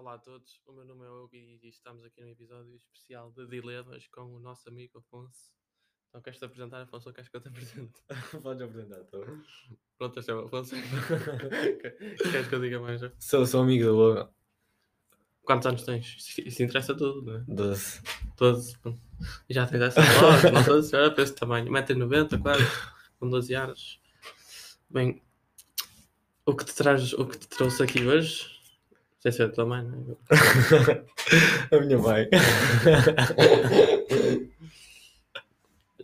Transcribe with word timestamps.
Olá 0.00 0.14
a 0.14 0.18
todos, 0.18 0.58
o 0.66 0.72
meu 0.72 0.86
nome 0.86 1.04
é 1.04 1.10
Hugo 1.10 1.36
e 1.36 1.60
estamos 1.68 2.02
aqui 2.06 2.22
num 2.22 2.30
episódio 2.30 2.74
especial 2.74 3.30
de 3.32 3.46
Dilemas 3.46 4.06
com 4.06 4.34
o 4.34 4.40
nosso 4.40 4.66
amigo 4.66 4.96
Afonso. 4.96 5.52
Então 6.08 6.22
queres-te 6.22 6.42
apresentar, 6.42 6.80
Afonso, 6.80 7.10
ou 7.10 7.14
queres 7.14 7.28
que 7.28 7.36
eu 7.36 7.40
te 7.42 7.48
apresente? 7.48 8.00
Podes 8.42 8.62
apresentar, 8.62 9.02
estou. 9.02 9.26
Pronto, 9.98 10.18
este 10.18 10.30
é 10.30 10.34
o 10.34 10.46
Afonso. 10.46 10.74
queres 12.32 12.48
que 12.48 12.54
eu 12.54 12.60
diga 12.62 12.80
mais? 12.80 13.02
Sou, 13.18 13.44
sou 13.44 13.60
amigo 13.60 13.84
do 13.84 13.98
Hugo. 13.98 14.34
Quantos 15.42 15.66
anos 15.66 15.82
tens? 15.82 16.16
Isso, 16.16 16.40
isso 16.48 16.62
interessa 16.62 16.96
tudo, 16.96 17.20
não 17.20 17.36
é? 17.36 17.44
12. 17.46 18.02
Todos. 18.36 18.74
pronto. 18.78 19.02
E 19.50 19.52
já 19.52 19.66
tens 19.66 19.82
essa 19.82 20.00
voz, 20.00 20.44
não 20.50 20.64
todos, 20.64 20.90
olha 20.94 21.12
para 21.12 21.24
esse 21.24 21.34
tamanho. 21.34 21.70
1,90m 21.70 22.40
quase, 22.40 22.64
com 23.18 23.28
12 23.28 23.54
anos. 23.54 24.00
Bem, 24.88 25.22
o 26.46 26.56
que 26.56 26.64
te 26.64 26.74
traz, 26.74 27.12
o 27.12 27.26
que 27.26 27.36
te 27.36 27.46
trouxe 27.46 27.82
aqui 27.82 28.06
hoje, 28.06 28.59
sei 29.20 29.32
se 29.32 29.42
é 29.42 29.44
a 29.44 29.48
tua 29.50 29.66
mãe, 29.66 29.84
não 29.84 30.16
é? 30.30 31.04
A 31.76 31.80
minha 31.80 31.98
mãe. 31.98 32.28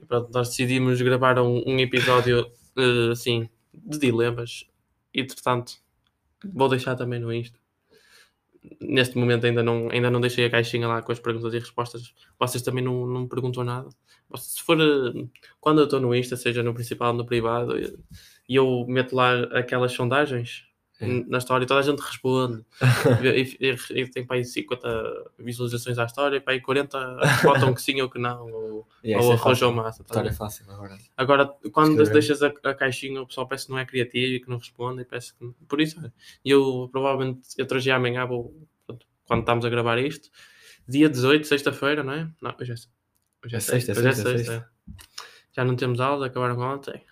Pronto, 0.06 0.30
nós 0.32 0.50
decidimos 0.50 1.00
gravar 1.02 1.38
um, 1.40 1.62
um 1.66 1.78
episódio 1.80 2.46
eh, 2.76 3.10
assim 3.10 3.48
de 3.74 3.98
dilemas. 3.98 4.66
E 5.12 5.20
entretanto, 5.20 5.74
vou 6.44 6.68
deixar 6.68 6.94
também 6.94 7.18
no 7.18 7.32
Insta. 7.32 7.58
Neste 8.80 9.16
momento 9.16 9.46
ainda 9.46 9.62
não, 9.62 9.88
ainda 9.90 10.10
não 10.10 10.20
deixei 10.20 10.44
a 10.44 10.50
caixinha 10.50 10.86
lá 10.88 11.00
com 11.02 11.10
as 11.12 11.18
perguntas 11.18 11.54
e 11.54 11.58
respostas. 11.58 12.14
Vocês 12.38 12.62
também 12.62 12.84
não, 12.84 13.06
não 13.06 13.22
me 13.22 13.28
perguntam 13.28 13.64
nada. 13.64 13.88
Se 14.36 14.62
for 14.62 14.78
eh, 14.80 15.26
quando 15.60 15.80
eu 15.80 15.84
estou 15.84 16.00
no 16.00 16.14
Insta, 16.14 16.36
seja 16.36 16.62
no 16.62 16.74
principal 16.74 17.12
ou 17.12 17.18
no 17.18 17.26
privado, 17.26 17.78
eh, 17.78 17.92
e 18.48 18.56
eu 18.56 18.84
meto 18.88 19.16
lá 19.16 19.42
aquelas 19.58 19.92
sondagens 19.92 20.65
Sim. 20.98 21.26
na 21.28 21.36
história, 21.38 21.66
toda 21.66 21.80
a 21.80 21.82
gente 21.82 21.98
responde. 22.00 22.64
e, 23.94 24.06
tem 24.08 24.26
para 24.26 24.36
aí 24.36 24.44
50 24.44 25.30
visualizações 25.38 25.98
à 25.98 26.04
história, 26.04 26.36
e 26.38 26.40
para 26.40 26.54
aí 26.54 26.60
40 26.60 27.18
votam 27.42 27.74
que 27.74 27.82
sim 27.82 28.00
ou 28.00 28.08
que 28.08 28.18
não, 28.18 28.50
ou, 28.50 28.88
E 29.04 29.14
ou 29.14 29.32
é 29.32 29.34
arranjam 29.34 29.72
massa. 29.72 29.98
tá 29.98 30.04
História 30.10 30.30
bem? 30.30 30.38
fácil 30.38 30.64
agora. 30.70 30.98
Agora, 31.16 31.46
quando 31.70 32.02
deixas 32.10 32.42
a, 32.42 32.46
a 32.64 32.74
caixinha, 32.74 33.20
o 33.20 33.26
pessoal 33.26 33.46
parece 33.46 33.66
que 33.66 33.72
não 33.72 33.78
é 33.78 33.84
criativo 33.84 34.32
e 34.34 34.40
que 34.40 34.48
não 34.48 34.56
responde, 34.56 35.02
e 35.02 35.04
parece 35.04 35.34
que... 35.34 35.46
Por 35.68 35.80
isso, 35.82 36.00
eu 36.42 36.88
provavelmente, 36.90 37.40
eu 37.58 37.66
hoje 37.70 37.90
e 37.90 37.92
amanhã 37.92 38.24
vou, 38.24 38.56
quando 39.26 39.40
estamos 39.40 39.64
a 39.66 39.68
gravar 39.68 39.98
isto, 39.98 40.30
dia 40.88 41.10
18, 41.10 41.46
sexta-feira, 41.46 42.02
não 42.02 42.12
é? 42.14 42.30
Não, 42.40 42.54
hoje 42.58 42.72
é, 42.72 42.74
hoje 43.44 43.54
é 43.54 43.56
É 43.56 43.60
sexta, 43.60 43.92
hoje 43.92 44.08
é 44.08 44.12
sexta, 44.12 44.38
sexta, 44.38 44.52
é. 44.90 44.92
Já 45.54 45.62
não 45.64 45.76
temos 45.76 46.00
aula, 46.00 46.26
acabaram 46.26 46.58
ontem. 46.60 47.02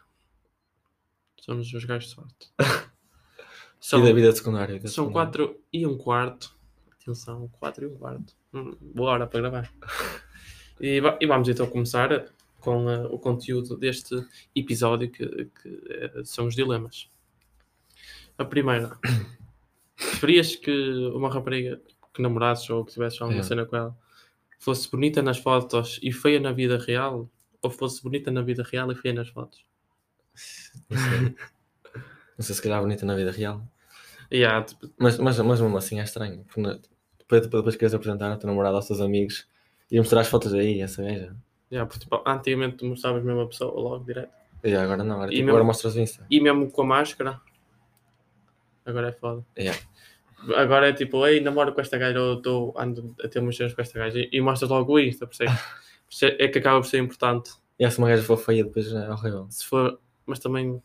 Somos 1.40 1.70
os 1.74 1.84
gajos 1.84 2.08
de 2.08 2.14
sorte. 2.14 2.52
E 3.92 4.02
da 4.02 4.12
vida 4.12 4.32
secundária. 4.32 4.74
vida 4.74 4.88
São 4.88 5.06
secundária. 5.06 5.30
4 5.32 5.60
e 5.72 5.86
um 5.86 5.98
quarto. 5.98 6.56
Atenção, 7.00 7.48
4 7.60 7.84
e 7.84 7.86
um 7.86 7.96
quarto. 7.96 8.34
Hum, 8.52 8.74
boa 8.80 9.10
hora 9.12 9.26
para 9.26 9.40
gravar. 9.40 9.70
E, 10.80 11.00
e 11.20 11.26
vamos 11.26 11.48
então 11.48 11.66
começar 11.66 12.32
com 12.60 12.90
eh, 12.90 13.06
o 13.10 13.18
conteúdo 13.18 13.76
deste 13.76 14.26
episódio 14.56 15.10
que, 15.10 15.26
que, 15.62 15.82
eh, 15.90 16.22
são 16.24 16.46
os 16.46 16.54
dilemas. 16.54 17.10
A 18.38 18.44
primeira. 18.44 18.98
Preferias 19.96 20.56
que 20.56 20.72
uma 21.14 21.28
rapariga 21.32 21.80
que 22.12 22.22
namorasses 22.22 22.68
ou 22.70 22.84
que 22.84 22.92
tivesses 22.92 23.20
alguma 23.20 23.40
É. 23.40 23.42
cena 23.42 23.66
com 23.66 23.76
ela 23.76 23.96
fosse 24.58 24.90
bonita 24.90 25.20
nas 25.20 25.38
fotos 25.38 26.00
e 26.02 26.10
feia 26.10 26.40
na 26.40 26.52
vida 26.52 26.78
real? 26.78 27.28
Ou 27.60 27.70
fosse 27.70 28.02
bonita 28.02 28.30
na 28.30 28.40
vida 28.40 28.62
real 28.62 28.90
e 28.90 28.94
feia 28.94 29.14
nas 29.14 29.28
fotos? 29.28 29.64
Não 30.88 30.98
sei. 30.98 31.36
Não 32.36 32.44
sei 32.44 32.54
se 32.54 32.62
calhar 32.62 32.80
bonita 32.80 33.06
na 33.06 33.14
vida 33.14 33.30
real. 33.30 33.62
Há, 34.42 34.62
tipo, 34.62 34.88
Mas, 34.98 35.18
mas, 35.18 35.38
mas 35.38 35.60
mesmo 35.60 35.76
assim 35.76 36.00
é 36.00 36.04
estranho. 36.04 36.44
Na- 36.56 36.78
depois, 37.18 37.46
depois 37.46 37.76
queres 37.76 37.94
apresentar 37.94 38.32
a 38.32 38.36
tua 38.36 38.48
namorada 38.48 38.76
aos 38.76 38.86
teus 38.86 39.00
amigos 39.00 39.46
e 39.90 39.98
mostrar 39.98 40.20
as 40.22 40.28
fotos 40.28 40.52
aí, 40.54 40.80
essa 40.80 41.02
gaja. 41.02 41.36
yeah, 41.70 41.86
porque, 41.88 42.00
tipo, 42.04 42.22
antigamente 42.26 42.76
tu 42.78 42.86
mostravas 42.86 43.22
mesmo 43.22 43.40
a 43.42 43.46
pessoa 43.46 43.72
logo 43.80 44.04
direto. 44.04 44.32
E 44.62 44.74
agora 44.74 45.04
não, 45.04 45.16
agora, 45.16 45.30
tipo, 45.30 45.38
mesmo- 45.40 45.50
agora 45.50 45.64
mostras 45.64 45.94
o 45.94 46.00
Insta. 46.00 46.26
E 46.30 46.40
mesmo 46.40 46.70
com 46.70 46.82
a 46.82 46.86
máscara. 46.86 47.40
Agora 48.84 49.08
é 49.08 49.12
foda. 49.12 49.44
Yeah. 49.58 49.78
Agora 50.56 50.88
é 50.90 50.92
tipo, 50.92 51.26
ei, 51.26 51.40
namoro 51.40 51.72
com 51.72 51.80
esta 51.80 51.96
gaja 51.96 52.20
ou 52.20 52.34
estou 52.36 52.74
ando 52.78 53.14
a 53.24 53.28
ter 53.28 53.38
umas 53.40 53.56
cenas 53.56 53.72
com 53.72 53.80
esta 53.80 53.98
gaja 53.98 54.18
e, 54.20 54.28
e 54.32 54.40
mostras 54.40 54.70
logo 54.70 54.92
o 54.92 54.98
Insta, 55.00 55.26
percebes? 55.26 55.54
Por 55.54 56.10
isso 56.10 56.24
é 56.26 56.36
é 56.44 56.48
que 56.48 56.58
acaba 56.58 56.80
por 56.80 56.86
ser 56.86 56.98
importante. 56.98 57.52
E 57.78 57.90
se 57.90 57.98
uma 57.98 58.08
gaja 58.08 58.22
for 58.22 58.36
feia, 58.36 58.62
depois 58.64 58.92
é 58.92 59.10
horrível. 59.10 59.46
Se 59.50 59.64
for, 59.64 59.98
mas 60.26 60.38
também 60.38 60.82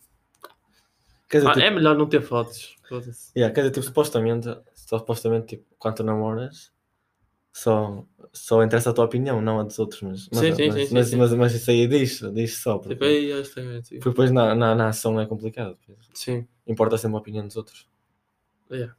Quer 1.29 1.37
dizer, 1.39 1.49
Ah, 1.49 1.53
tipo, 1.53 1.65
é 1.65 1.69
melhor 1.69 1.97
não 1.97 2.07
ter 2.07 2.21
fotos. 2.21 2.75
Yeah, 3.37 3.53
quer 3.53 3.61
dizer, 3.61 3.71
tipo, 3.71 3.85
supostamente, 3.85 4.47
só 4.73 4.97
supostamente, 4.97 5.47
tipo, 5.47 5.65
quando 5.77 5.97
tu 5.97 6.03
namoras, 6.03 6.71
só, 7.53 8.03
só 8.33 8.63
interessa 8.63 8.89
a 8.89 8.93
tua 8.93 9.05
opinião, 9.05 9.41
não 9.41 9.59
a 9.59 9.63
dos 9.63 9.77
outros, 9.77 10.01
mas, 10.01 10.27
mas, 10.31 10.39
Sim, 10.39 10.55
sim, 10.55 10.67
mas, 10.67 10.87
sim, 10.89 10.93
mas, 10.93 11.13
mas, 11.13 11.33
mas 11.33 11.53
isso 11.53 11.69
aí 11.69 11.87
diz, 11.87 12.19
diz 12.33 12.57
só, 12.57 12.79
porque, 12.79 12.95
Tipo, 12.95 13.05
esta 13.05 13.61
gaja, 13.61 13.81
tipo. 13.81 13.95
porque 14.01 14.09
depois 14.09 14.31
na, 14.31 14.55
na, 14.55 14.73
na 14.73 14.87
ação 14.87 15.19
é 15.19 15.25
complicado. 15.25 15.77
Sim. 16.13 16.47
importa 16.65 16.97
sempre 16.97 17.17
a 17.17 17.19
opinião 17.19 17.45
dos 17.45 17.55
outros. 17.55 17.87
Yeah. 18.71 18.95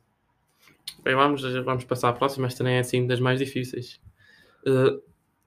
Bem, 1.02 1.14
vamos, 1.14 1.42
vamos 1.64 1.84
passar 1.84 2.10
à 2.10 2.12
próxima. 2.12 2.46
Esta 2.46 2.62
nem 2.62 2.74
é 2.74 2.80
assim 2.80 3.06
das 3.06 3.20
mais 3.20 3.38
difíceis. 3.38 4.00
Eh, 4.66 5.00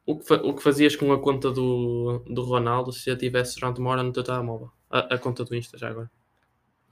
o, 0.06 0.18
que 0.18 0.34
o 0.34 0.54
que 0.54 0.64
fazias 0.64 0.96
com 0.96 1.12
a 1.12 1.20
conta 1.22 1.52
do, 1.52 2.24
do 2.28 2.42
Ronaldo 2.42 2.92
se 2.92 3.12
a 3.12 3.18
tivesse 3.18 3.60
durante 3.60 3.80
uma 3.80 3.92
hora 3.92 4.04
no 4.04 4.12
teu 4.12 4.24
telemóvel? 4.24 4.72
A, 4.90 5.16
a 5.16 5.18
conta 5.18 5.44
do 5.44 5.56
Insta, 5.56 5.78
já 5.78 5.90
agora. 5.90 6.10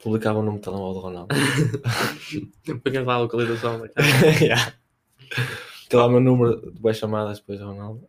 Publicava 0.03 0.39
o 0.39 0.41
número 0.41 0.57
de 0.61 0.63
telemóvel 0.65 0.93
do 0.93 0.99
Ronaldo. 0.99 1.35
Punhas 2.83 3.05
lá 3.05 3.13
a 3.15 3.19
localização 3.19 3.79
da 3.79 3.89
casa. 3.93 4.43
yeah. 4.43 4.73
Tem 5.89 5.99
lá 5.99 6.07
o 6.07 6.09
meu 6.09 6.19
número 6.21 6.71
de 6.71 6.79
boas 6.79 6.97
chamadas 6.97 7.39
depois 7.39 7.59
do 7.59 7.65
Ronaldo. 7.67 8.07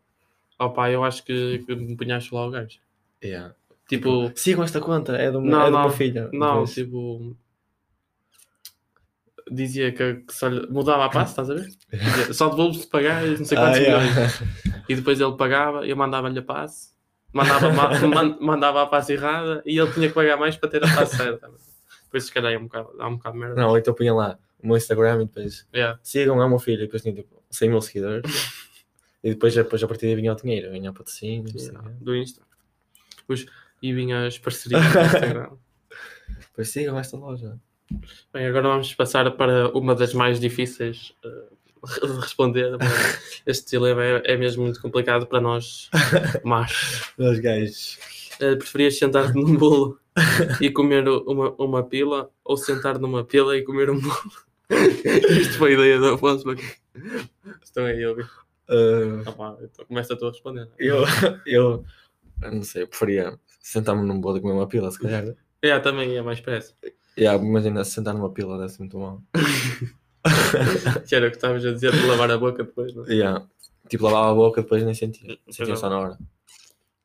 Opa, 0.58 0.90
eu 0.90 1.04
acho 1.04 1.24
que, 1.24 1.58
que 1.66 1.74
me 1.74 1.96
punhaste 1.96 2.34
lá 2.34 2.46
o 2.46 2.50
gajo. 2.50 2.78
Yeah. 3.22 3.54
Tipo, 3.88 4.32
Sigam 4.34 4.64
esta 4.64 4.80
conta, 4.80 5.16
é 5.16 5.30
do 5.30 5.40
meu, 5.40 5.50
Não, 5.50 5.62
é 5.62 5.66
do 5.66 5.70
não, 5.72 5.80
meu 5.82 5.90
filho. 5.90 6.30
não, 6.32 6.48
Depois- 6.64 6.74
tipo. 6.74 7.36
Dizia 9.50 9.92
que, 9.92 10.14
que 10.14 10.32
só 10.32 10.48
lhe- 10.48 10.66
mudava 10.68 11.04
a 11.04 11.08
passe, 11.10 11.32
estás 11.32 11.50
a 11.50 11.54
ver? 11.54 11.66
Dizia, 11.92 12.32
Só 12.32 12.48
devolvo 12.48 12.74
se 12.78 12.86
pagar 12.86 13.22
não 13.26 13.44
sei 13.44 13.58
Ah, 13.58 13.60
quantos 13.62 13.78
yeah. 13.80 14.04
milhões. 14.04 14.42
E 14.88 14.94
depois 14.94 15.20
ele 15.20 15.36
pagava, 15.36 15.86
eu 15.86 15.96
mandava-lhe 15.96 16.38
a 16.38 16.42
passe, 16.42 16.92
mandava, 17.32 17.70
ma- 17.72 17.98
man- 18.08 18.38
mandava 18.40 18.82
a 18.82 18.86
passe 18.86 19.12
errada 19.14 19.62
e 19.66 19.78
ele 19.78 19.92
tinha 19.92 20.08
que 20.08 20.14
pagar 20.14 20.36
mais 20.38 20.56
para 20.56 20.70
ter 20.70 20.82
a 20.84 20.94
passe 20.94 21.16
certa. 21.16 21.50
Depois 22.12 22.24
se 22.24 22.32
calhar 22.32 22.52
é 22.52 22.58
um 22.58 22.64
bocado, 22.64 22.94
dá 22.98 23.08
um 23.08 23.16
bocado 23.16 23.34
de 23.34 23.40
merda. 23.40 23.60
Não, 23.62 23.78
então 23.78 23.94
punha 23.94 24.12
lá 24.12 24.38
o 24.62 24.66
meu 24.66 24.76
Instagram 24.76 25.22
e 25.22 25.26
depois 25.26 25.66
Yeah. 25.74 25.98
sigam 26.02 26.38
o 26.38 26.48
meu 26.48 26.58
filho 26.58 26.82
e 26.82 26.84
depois 26.84 27.00
tinha 27.02 27.14
tipo 27.14 27.42
100 27.50 27.68
mil 27.70 27.80
seguidores. 27.80 28.22
e 29.24 29.30
depois, 29.30 29.54
depois 29.54 29.82
a 29.82 29.88
partir 29.88 30.06
daí 30.06 30.14
vinha 30.14 30.32
o 30.32 30.36
dinheiro, 30.36 30.70
vinha 30.70 30.90
o 30.90 30.94
patrocínio. 30.94 31.50
Yeah. 31.56 31.90
Do 32.00 32.14
Insta. 32.14 32.42
Os, 33.26 33.46
e 33.82 33.94
vinha 33.94 34.26
as 34.26 34.38
parcerias 34.38 34.82
do 34.92 35.00
Instagram. 35.00 35.50
Depois 36.52 36.68
sigam 36.68 36.98
esta 36.98 37.16
loja. 37.16 37.58
Bem, 38.32 38.46
agora 38.46 38.68
vamos 38.68 38.94
passar 38.94 39.30
para 39.32 39.68
uma 39.70 39.94
das 39.94 40.12
mais 40.12 40.38
difíceis 40.38 41.14
eh, 41.24 42.06
de 42.06 42.12
responder. 42.20 42.76
mas 42.78 43.42
Este 43.46 43.70
dilema 43.70 44.02
é, 44.04 44.22
é 44.32 44.36
mesmo 44.36 44.64
muito 44.64 44.80
complicado 44.80 45.26
para 45.26 45.40
nós, 45.40 45.90
machos. 46.44 47.12
Os 47.18 47.38
gajos. 47.38 47.98
Eh, 48.42 48.56
preferias 48.56 48.98
sentar-te 48.98 49.34
num 49.34 49.54
bolo 49.56 49.98
e 50.60 50.68
comer 50.70 51.08
uma, 51.08 51.50
uma 51.58 51.82
pila 51.84 52.28
ou 52.44 52.56
sentar 52.56 52.98
numa 52.98 53.22
pila 53.24 53.56
e 53.56 53.62
comer 53.62 53.88
um 53.88 54.00
bolo? 54.00 54.32
Isto 55.40 55.58
foi 55.58 55.70
a 55.70 55.74
ideia 55.74 55.98
do 56.00 56.08
Afonso. 56.14 56.42
porque- 56.44 56.64
Estão 57.62 57.84
aí 57.84 58.02
a 58.02 58.10
ouvir. 58.10 58.28
Uh, 58.68 59.28
Opa, 59.28 59.58
então 59.62 59.84
começa 59.86 60.16
tu 60.16 60.26
a 60.26 60.30
responder. 60.30 60.68
eu, 60.78 61.04
eu, 61.46 61.84
eu 62.42 62.52
não 62.52 62.62
sei, 62.62 62.82
eu 62.82 62.88
preferia 62.88 63.38
sentar-me 63.60 64.02
num 64.06 64.20
bolo 64.20 64.38
e 64.38 64.40
comer 64.40 64.54
uma 64.54 64.66
pila, 64.66 64.90
se 64.90 64.98
calhar. 64.98 65.34
É, 65.62 65.78
também 65.78 66.16
é 66.16 66.22
mais 66.22 66.40
pressa. 66.40 66.74
Yeah, 67.16 67.42
imagina 67.42 67.84
sentar 67.84 68.12
numa 68.14 68.30
pila 68.32 68.58
deve 68.58 68.70
ser 68.70 68.78
muito 68.80 68.98
mal. 68.98 69.22
Que 71.06 71.14
era 71.14 71.26
o 71.28 71.30
que 71.30 71.36
estavas 71.36 71.64
a 71.64 71.72
dizer 71.72 71.92
de 71.92 72.06
lavar 72.06 72.30
a 72.30 72.38
boca 72.38 72.64
depois, 72.64 72.94
não 72.94 73.04
é? 73.06 73.12
Yeah. 73.12 73.46
Tipo, 73.88 74.04
lavava 74.04 74.30
a 74.32 74.34
boca 74.34 74.62
depois 74.62 74.82
nem 74.82 74.94
sentia. 74.94 75.38
Sentia 75.50 75.76
só 75.76 75.88
na 75.90 75.98
hora. 75.98 76.18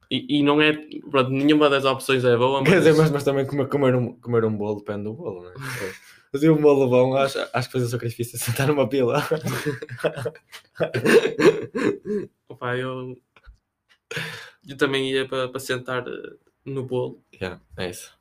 E, 0.09 0.39
e 0.39 0.43
não 0.43 0.61
é. 0.61 0.73
Pronto, 1.09 1.29
nenhuma 1.29 1.69
das 1.69 1.85
opções 1.85 2.23
é 2.23 2.35
boa, 2.37 2.61
mas. 2.61 2.69
Quer 2.69 2.77
dizer, 2.79 2.95
mas, 2.95 3.11
mas 3.11 3.23
também 3.23 3.45
comer, 3.45 3.67
comer, 3.67 3.95
um, 3.95 4.13
comer 4.13 4.45
um 4.45 4.55
bolo 4.55 4.79
depende 4.79 5.03
do 5.03 5.13
bolo, 5.13 5.43
né? 5.43 5.53
Fazer 6.31 6.49
um 6.49 6.61
bolo 6.61 6.89
bom, 6.89 7.15
acho, 7.15 7.39
acho 7.53 7.69
que 7.69 7.73
fazer 7.73 7.85
o 7.85 7.89
sacrifício 7.89 8.35
é 8.35 8.39
sentar 8.39 8.67
numa 8.67 8.87
pila. 8.87 9.23
Opa, 12.49 12.75
eu. 12.75 13.17
Eu 14.67 14.75
também 14.75 15.09
ia 15.09 15.25
para, 15.25 15.47
para 15.47 15.59
sentar 15.59 16.05
eh, 16.05 16.33
no 16.65 16.83
bolo, 16.83 17.23
yeah, 17.33 17.61
é 17.77 17.89
isso. 17.89 18.11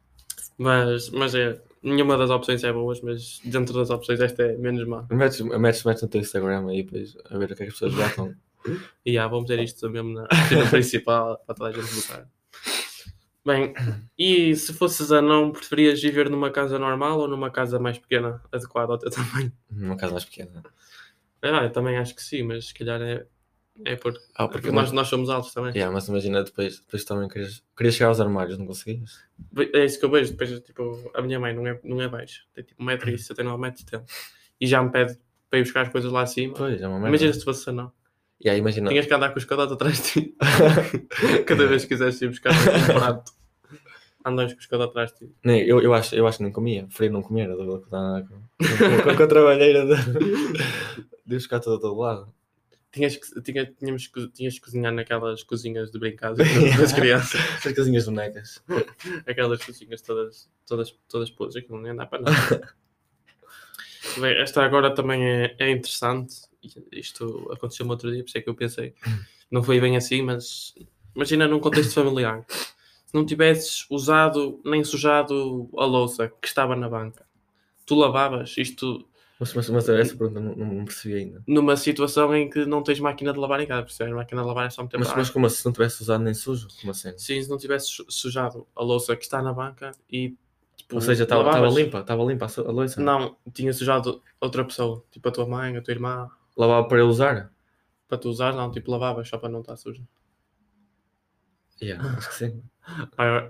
mas, 0.56 1.10
mas 1.10 1.34
é. 1.34 1.60
Nenhuma 1.82 2.16
das 2.16 2.30
opções 2.30 2.64
é 2.64 2.72
boas, 2.72 3.00
mas 3.00 3.40
dentro 3.44 3.72
das 3.74 3.90
opções 3.90 4.20
esta 4.20 4.42
é 4.42 4.56
menos 4.56 4.86
má. 4.88 5.06
Metes, 5.10 5.40
metes, 5.40 5.84
metes 5.84 6.02
no 6.02 6.08
teu 6.08 6.20
Instagram 6.20 6.68
aí 6.68 6.82
depois 6.82 7.16
a 7.30 7.38
ver 7.38 7.52
o 7.52 7.56
que 7.56 7.62
é 7.62 7.66
que 7.66 7.72
as 7.72 7.78
pessoas 7.78 7.94
votam. 7.94 8.34
E 9.04 9.12
já, 9.12 9.26
vamos 9.26 9.46
ter 9.46 9.58
isto 9.60 9.88
mesmo 9.90 10.12
na 10.14 10.28
cena 10.48 10.66
principal 10.70 11.38
para 11.46 11.54
toda 11.54 11.70
a 11.70 11.72
gente 11.72 11.94
votar. 11.94 12.28
Bem, 13.44 13.72
e 14.18 14.56
se 14.56 14.72
fosses 14.72 15.12
anão, 15.12 15.52
preferias 15.52 16.02
viver 16.02 16.28
numa 16.28 16.50
casa 16.50 16.80
normal 16.80 17.20
ou 17.20 17.28
numa 17.28 17.48
casa 17.48 17.78
mais 17.78 17.96
pequena, 17.96 18.42
adequada 18.50 18.92
ao 18.92 18.98
teu 18.98 19.08
tamanho? 19.12 19.52
Numa 19.70 19.96
casa 19.96 20.12
mais 20.12 20.24
pequena. 20.24 20.64
Ah, 21.40 21.62
eu 21.62 21.70
também 21.70 21.96
acho 21.96 22.14
que 22.14 22.22
sim, 22.22 22.42
mas 22.42 22.66
se 22.66 22.74
calhar 22.74 23.00
é, 23.00 23.24
é 23.84 23.94
por, 23.94 24.18
Ah, 24.34 24.48
porque 24.48 24.72
nós, 24.72 24.90
nós 24.90 25.06
somos 25.06 25.30
altos 25.30 25.52
também. 25.54 25.70
Yeah, 25.72 25.92
mas 25.94 26.08
imagina 26.08 26.42
depois, 26.42 26.80
depois 26.80 27.04
também 27.04 27.28
querias, 27.28 27.62
querias 27.76 27.94
chegar 27.94 28.08
aos 28.08 28.20
armários, 28.20 28.58
não 28.58 28.66
conseguias? 28.66 29.22
É 29.74 29.84
isso 29.84 30.00
que 30.00 30.04
eu 30.04 30.10
vejo. 30.10 30.32
Depois, 30.32 30.60
tipo, 30.62 31.10
a 31.14 31.22
minha 31.22 31.38
mãe 31.38 31.54
não 31.54 31.64
é, 31.66 31.78
não 31.84 32.02
é 32.02 32.08
baixa, 32.08 32.42
tem 32.52 32.64
tipo 32.64 32.82
1,79m, 32.82 33.58
1,70m. 33.58 34.04
E 34.60 34.66
já 34.66 34.82
me 34.82 34.90
pede 34.90 35.16
para 35.48 35.58
ir 35.60 35.62
buscar 35.62 35.82
as 35.82 35.92
coisas 35.92 36.10
lá 36.10 36.22
acima. 36.22 36.54
Pois, 36.54 36.80
é 36.82 36.88
uma 36.88 36.96
merda. 36.98 37.10
Imagina 37.10 37.32
se 37.32 37.44
fosse 37.44 37.70
não. 37.70 37.92
Imagina. 38.44 38.90
Tinhas 38.90 39.06
que 39.06 39.14
andar 39.14 39.30
com 39.30 39.38
os 39.38 39.44
cadotes 39.44 39.72
atrás 39.72 39.96
de 39.96 40.02
ti. 40.02 40.36
Cada 41.46 41.66
vez 41.66 41.82
que 41.82 41.88
quisesse 41.88 42.24
ir 42.24 42.28
buscar 42.28 42.52
um 42.52 42.86
prato, 42.94 43.32
andas 44.24 44.52
com 44.52 44.60
os 44.60 44.66
cadotes 44.66 44.90
atrás 44.90 45.12
de 45.12 45.26
ti. 45.26 45.34
Nem, 45.44 45.62
eu, 45.62 45.80
eu, 45.80 45.94
acho, 45.94 46.14
eu 46.14 46.26
acho 46.26 46.38
que 46.38 46.44
não 46.44 46.52
comia, 46.52 46.84
preferia 46.84 47.12
não 47.12 47.22
comer, 47.22 47.50
a 47.50 47.54
do 47.54 47.78
que 47.78 47.84
estar 47.84 48.22
com, 48.22 49.04
com, 49.04 49.16
com, 49.16 49.22
a 49.22 49.26
trabalheira 49.26 49.86
de, 49.86 49.96
de 51.24 51.34
buscar 51.34 51.60
todo, 51.60 51.80
todo 51.80 51.98
lado. 51.98 52.32
Tinhas 52.92 53.16
que, 53.16 53.42
tinha, 53.42 53.66
tínhamos, 53.66 54.10
tinhas 54.32 54.54
que 54.54 54.60
cozinhar 54.60 54.92
naquelas 54.92 55.42
cozinhas 55.42 55.90
de 55.90 55.98
brincadeira 55.98 56.50
das 56.78 56.92
crianças. 56.92 57.40
As 57.64 57.72
casinhas 57.72 58.06
bonecas. 58.06 58.62
Aquelas 59.26 59.62
cozinhas 59.62 60.00
todas, 60.00 60.48
todas, 60.66 60.96
todas 61.08 61.30
podres, 61.30 61.56
aquilo 61.56 61.78
não 61.78 61.88
ia 61.88 61.94
dar 61.94 62.06
para 62.06 62.22
nada. 62.22 62.74
Bem, 64.18 64.40
esta 64.40 64.64
agora 64.64 64.94
também 64.94 65.22
é, 65.26 65.56
é 65.58 65.70
interessante. 65.70 66.36
Isto 66.92 67.50
aconteceu-me 67.52 67.90
outro 67.92 68.10
dia, 68.12 68.22
por 68.22 68.28
isso 68.28 68.38
é 68.38 68.40
que 68.42 68.48
eu 68.48 68.54
pensei. 68.54 68.94
Não 69.50 69.62
foi 69.62 69.80
bem 69.80 69.96
assim, 69.96 70.22
mas 70.22 70.74
imagina 71.14 71.46
num 71.48 71.60
contexto 71.60 71.94
familiar. 71.94 72.44
Se 72.48 73.14
não 73.14 73.24
tivesses 73.24 73.86
usado 73.90 74.60
nem 74.64 74.82
sujado 74.84 75.70
a 75.76 75.84
louça 75.84 76.28
que 76.28 76.48
estava 76.48 76.74
na 76.74 76.88
banca, 76.88 77.24
tu 77.86 77.94
lavavas 77.94 78.56
isto 78.58 79.08
Mas, 79.38 79.54
mas, 79.54 79.70
mas 79.70 79.88
essa 79.88 80.16
pergunta 80.16 80.40
não, 80.40 80.54
não 80.56 80.84
percebi 80.84 81.14
ainda. 81.14 81.42
numa 81.46 81.76
situação 81.76 82.34
em 82.34 82.50
que 82.50 82.66
não 82.66 82.82
tens 82.82 82.98
máquina 82.98 83.32
de 83.32 83.38
lavar 83.38 83.60
em 83.60 83.66
casa, 83.66 83.82
percebes? 83.84 84.14
Máquina 84.14 84.42
de 84.42 84.46
lavar 84.48 84.66
é 84.66 84.70
só 84.70 84.82
meter 84.82 84.98
Mas, 84.98 85.14
mas 85.14 85.30
como 85.30 85.46
assim? 85.46 85.56
Se 85.58 85.66
não 85.66 85.72
tivesse 85.72 86.02
usado 86.02 86.24
nem 86.24 86.34
sujo? 86.34 86.68
Como 86.80 86.90
assim? 86.90 87.16
Sim, 87.16 87.40
se 87.42 87.48
não 87.48 87.58
tivesses 87.58 87.88
su- 87.90 88.06
sujado 88.08 88.66
a 88.74 88.82
louça 88.82 89.14
que 89.16 89.24
está 89.24 89.40
na 89.40 89.52
banca 89.52 89.92
e 90.10 90.36
tipo, 90.76 90.96
Ou 90.96 91.00
seja, 91.00 91.22
estava 91.24 91.68
limpa, 91.68 92.00
estava 92.00 92.24
limpa 92.24 92.46
a 92.46 92.70
louça? 92.72 93.00
Não, 93.00 93.36
tinha 93.52 93.72
sujado 93.72 94.22
outra 94.40 94.64
pessoa, 94.64 95.04
tipo 95.12 95.28
a 95.28 95.32
tua 95.32 95.46
mãe, 95.46 95.76
a 95.76 95.82
tua 95.82 95.92
irmã, 95.92 96.28
Lavava 96.56 96.88
para 96.88 96.98
ele 96.98 97.06
usar? 97.08 97.52
para 98.08 98.18
tu 98.18 98.28
usar, 98.28 98.52
não, 98.54 98.70
tipo 98.70 98.88
lavavas 98.90 99.28
só 99.28 99.36
para 99.36 99.48
não 99.48 99.60
estar 99.60 99.76
suja. 99.76 100.00
Yeah, 101.82 102.02
acho 102.16 102.28
que 102.28 102.34
sim. 102.36 102.62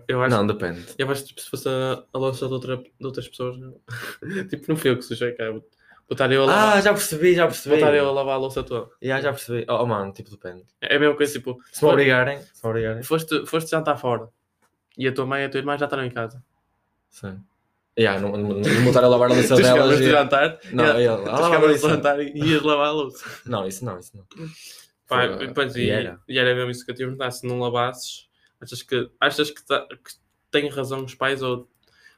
Eu, 0.09 0.23
acho, 0.23 0.35
Não, 0.37 0.47
depende. 0.47 0.85
eu 0.99 1.11
acho 1.11 1.23
que 1.23 1.29
tipo, 1.29 1.41
se 1.43 1.51
fosse 1.51 1.69
a, 1.69 2.03
a 2.13 2.19
louça 2.19 2.47
de, 2.49 2.53
outra, 2.55 2.77
de 2.79 3.07
outras 3.07 3.29
pessoas, 3.29 3.57
tipo, 4.51 4.65
não 4.69 4.77
fui 4.77 4.91
eu 4.91 4.97
que 4.97 5.03
sujei, 5.03 5.33
cara. 5.33 5.53
Vou 5.53 5.63
estar 6.13 6.31
eu 6.33 6.43
a 6.45 6.47
lavar, 6.47 6.77
Ah, 6.79 6.81
já 6.81 6.93
percebi, 6.93 7.35
já 7.35 7.47
percebi. 7.47 7.75
estar 7.77 7.95
eu 7.95 8.09
a 8.09 8.13
lavar 8.13 8.35
a 8.35 8.39
louça 8.39 8.63
toda. 8.65 8.91
Yeah, 9.03 9.23
já 9.23 9.31
percebi. 9.33 9.67
Oh, 9.69 9.85
mano, 9.87 10.13
tipo, 10.13 10.31
depende. 10.31 10.65
É 10.81 10.97
a 10.97 10.99
mesma 10.99 11.15
coisa, 11.17 11.33
tipo, 11.33 11.61
Se 11.73 11.85
me 11.85 11.91
obrigarem, 11.91 12.41
se 12.41 12.65
me 12.65 12.71
obrigarem. 12.71 13.03
foste, 13.03 13.45
foste 13.47 13.71
jantar 13.71 13.97
fora 13.99 14.29
e 14.97 15.07
a 15.07 15.13
tua 15.15 15.27
mãe 15.27 15.43
e 15.43 15.45
a 15.45 15.51
tua 15.51 15.59
irmã 15.59 15.77
já 15.77 15.85
estaram 15.87 16.05
em 16.05 16.11
casa. 16.11 16.43
Sim. 17.11 17.39
Yeah, 17.99 18.21
não, 18.21 18.37
não, 18.37 18.49
não 18.61 18.99
a 19.05 19.09
lavar 19.09 19.31
a 19.31 19.35
louça 19.35 19.57
Tu 19.57 19.63
delas. 19.63 19.67
chegavas 19.73 19.99
de 19.99 20.05
e- 20.05 20.11
jantar, 20.11 20.59
Não, 20.73 21.01
e- 21.01 21.05
eu- 21.05 21.17
tu 21.25 21.29
ah, 21.31 21.33
lava 21.33 21.47
a 21.47 21.51
chegavas 21.51 21.77
de 21.77 21.83
louça. 21.83 21.89
jantar 21.97 22.21
e 22.21 22.33
ias 22.39 22.63
lavar 22.63 22.87
a 22.89 22.91
louça. 22.93 23.25
Não, 23.47 23.67
isso 23.67 23.85
não, 23.85 23.99
isso 23.99 24.13
não. 24.17 24.25
Pá, 25.09 25.27
Foi- 25.29 25.45
e, 25.45 25.47
depois, 25.49 25.77
e 25.77 25.89
era. 25.89 26.21
e 26.29 26.39
era 26.39 26.55
mesmo 26.55 26.71
isso 26.71 26.85
que 26.85 26.91
eu 26.91 26.95
te 26.95 27.01
ia 27.01 27.07
perguntar, 27.07 27.31
se 27.31 27.47
não 27.47 27.59
lavasses, 27.61 28.29
achas 28.61 28.83
que, 28.83 29.11
achas 29.21 29.51
que, 29.51 29.65
tá- 29.67 29.87
que 29.89 30.13
têm 30.51 30.69
razão 30.69 31.05
os 31.05 31.15
pais 31.15 31.43
ou, 31.43 31.69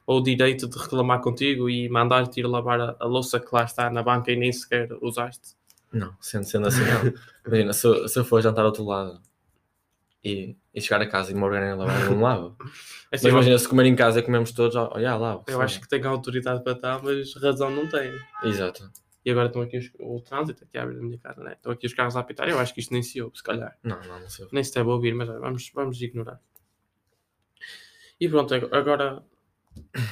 ou 0.07 0.19
o 0.19 0.23
direito 0.23 0.67
de 0.69 0.77
reclamar 0.79 1.21
contigo 1.21 1.69
e 1.71 1.89
mandar-te 1.89 2.41
ir 2.41 2.47
lavar 2.47 2.81
a, 2.81 2.97
a 2.99 3.05
louça 3.07 3.39
que 3.39 3.49
lá 3.53 3.63
está 3.65 3.89
na 3.91 4.03
banca 4.03 4.33
e 4.33 4.37
nem 4.37 4.51
sequer 4.53 4.89
usaste? 5.01 5.57
Não, 5.93 6.13
sendo, 6.21 6.45
sendo 6.45 6.67
assim, 6.69 6.81
não. 6.83 7.13
Imagina, 7.47 7.73
se, 7.73 7.87
eu- 7.87 8.09
se 8.09 8.19
eu 8.19 8.25
for 8.25 8.43
jantar 8.43 8.63
ao 8.63 8.67
outro 8.69 8.85
lado 8.85 9.21
e, 10.25 10.57
e 10.79 10.81
chegar 10.81 11.03
a 11.03 11.07
casa 11.07 11.31
e 11.31 11.35
me 11.35 11.43
a 11.45 11.75
lavar, 11.75 12.05
não 12.11 12.21
lavo. 12.21 12.57
É 12.61 12.65
assim, 12.65 12.71
Mas 13.13 13.25
eu, 13.25 13.31
imagina, 13.31 13.59
se 13.59 13.69
comer 13.69 13.87
em 13.87 13.97
casa 13.97 14.21
e 14.21 14.23
comemos 14.23 14.53
todos, 14.53 14.75
yeah, 14.97 15.17
lavo. 15.17 15.45
eu 15.47 15.57
sim. 15.59 15.63
acho 15.63 15.81
que 15.81 15.89
tenho 15.89 16.09
autoridade 16.09 16.63
para 16.63 16.73
estar, 16.73 17.03
mas 17.03 17.35
razão 17.35 17.71
não 17.71 17.87
tenho. 17.89 18.19
Exato. 18.43 18.91
E 19.25 19.31
agora 19.31 19.49
estão 19.49 19.61
aqui 19.61 19.77
os, 19.77 19.91
o 19.99 20.21
trânsito 20.21 20.65
aqui 20.65 20.79
a 20.79 20.83
abrir 20.85 20.99
a 20.99 21.03
minha 21.03 21.19
casa, 21.19 21.43
né? 21.43 21.53
Estão 21.53 21.73
aqui 21.73 21.87
os 21.87 21.93
carros 21.93 22.17
a 22.17 22.21
apitar, 22.21 22.49
eu 22.49 22.59
acho 22.59 22.73
que 22.73 22.81
isto 22.81 22.93
nem 22.93 23.03
se 23.03 23.21
ouve, 23.21 23.37
se 23.37 23.43
calhar. 23.43 23.77
Não, 23.83 24.01
não, 24.05 24.21
não 24.21 24.29
sei. 24.31 24.47
Nem 24.53 24.65
se 24.65 24.73
deve 24.73 24.89
ouvir, 24.89 25.15
mas 25.15 25.29
olha, 25.29 25.41
vamos, 25.41 25.71
vamos 25.75 26.01
ignorar. 26.01 26.41
E 28.21 28.29
pronto, 28.29 28.55
ag- 28.55 28.69
agora 28.73 29.23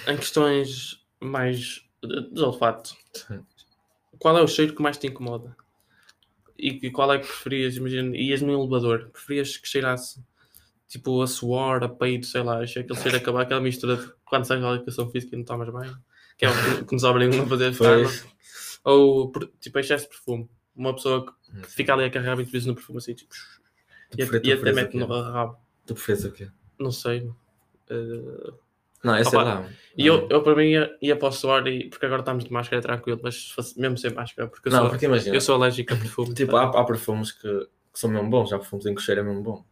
em 0.06 0.16
questões 0.16 1.04
mais 1.20 1.82
de 2.02 2.40
olfato, 2.42 2.96
Sim. 3.14 3.44
qual 4.18 4.36
é 4.38 4.42
o 4.42 4.46
cheiro 4.48 4.74
que 4.74 4.82
mais 4.82 4.96
te 4.98 5.06
incomoda? 5.06 5.56
E 6.58 6.74
que- 6.74 6.90
qual 6.90 7.12
é 7.12 7.18
que 7.18 7.26
preferias? 7.26 7.76
Imagina, 7.76 8.16
ias 8.16 8.40
no 8.42 8.52
elevador, 8.52 9.10
preferias 9.10 9.56
que 9.56 9.68
cheirasse 9.68 10.22
tipo 10.88 11.20
a 11.22 11.26
suor, 11.26 11.82
a 11.82 11.88
peito, 11.88 12.26
sei 12.26 12.42
lá, 12.42 12.60
achei 12.60 12.82
aquele 12.82 12.98
cheiro 13.00 13.16
a 13.16 13.20
acabar, 13.20 13.42
aquela 13.42 13.60
mistura 13.60 13.96
de 13.96 14.12
quando 14.24 14.44
sai 14.44 14.60
da 14.60 14.74
educação 14.74 15.10
física 15.10 15.34
e 15.34 15.38
não 15.38 15.44
tomas 15.44 15.68
bem, 15.72 15.94
que 16.38 16.44
é 16.44 16.50
o 16.50 16.52
que, 16.52 16.84
que 16.84 16.92
nos 16.92 17.04
obrigam 17.04 17.42
a 17.42 17.46
fazer 17.46 17.72
forma. 17.72 18.10
Ou 18.84 19.32
tipo 19.60 19.78
excesso 19.78 20.04
de 20.04 20.10
perfume. 20.10 20.48
Uma 20.74 20.94
pessoa 20.94 21.24
que 21.26 21.32
Hum. 21.56 21.62
fica 21.64 21.94
ali 21.94 22.04
a 22.04 22.10
carregar 22.10 22.36
20 22.36 22.50
vezes 22.50 22.66
no 22.66 22.74
perfume 22.74 22.98
assim, 22.98 23.14
tipo, 23.14 23.32
Tu 24.10 24.20
e, 24.22 24.26
tu 24.26 24.46
e 24.46 24.52
até 24.52 24.72
mete 24.72 24.96
no 24.96 25.06
rabo. 25.06 25.56
Tu 25.86 25.94
preferes 25.94 26.24
o 26.24 26.32
quê? 26.32 26.48
Não 26.78 26.90
sei. 26.92 27.28
Eh, 27.88 28.52
Não, 29.02 29.14
é 29.14 29.24
sei 29.24 29.38
lá. 29.38 29.68
e 29.96 30.06
eu, 30.06 30.28
eu 30.28 30.42
para 30.42 30.54
mim 30.56 30.64
ia, 30.70 30.96
ia 31.00 31.16
para 31.16 31.28
o 31.28 31.32
suor 31.32 31.66
e 31.68 31.88
porque 31.88 32.04
agora 32.06 32.20
estamos 32.22 32.44
de 32.44 32.52
máscara 32.52 32.78
é 32.80 32.82
tranquilo, 32.82 33.20
mas 33.22 33.54
mesmo 33.76 33.96
sem 33.98 34.12
máscara, 34.12 34.48
porque 34.48 34.68
eu, 34.68 34.72
Não, 34.72 34.80
sou, 34.80 34.90
porque 34.90 35.06
imagina. 35.06 35.34
eu 35.36 35.40
sou 35.40 35.54
alérgico 35.56 35.94
a 35.94 35.96
perfume. 35.96 36.34
Tipo, 36.34 36.52
tá? 36.52 36.62
há, 36.64 36.80
há 36.80 36.84
perfumes 36.84 37.32
que, 37.32 37.48
que 37.48 37.68
são 37.98 38.10
mesmo 38.10 38.28
bons, 38.28 38.52
há 38.52 38.58
perfumes 38.58 38.86
em 38.86 38.94
que 38.94 39.00
o 39.00 39.04
cheiro 39.04 39.20
é 39.20 39.24
mesmo 39.24 39.42
bom. 39.42 39.64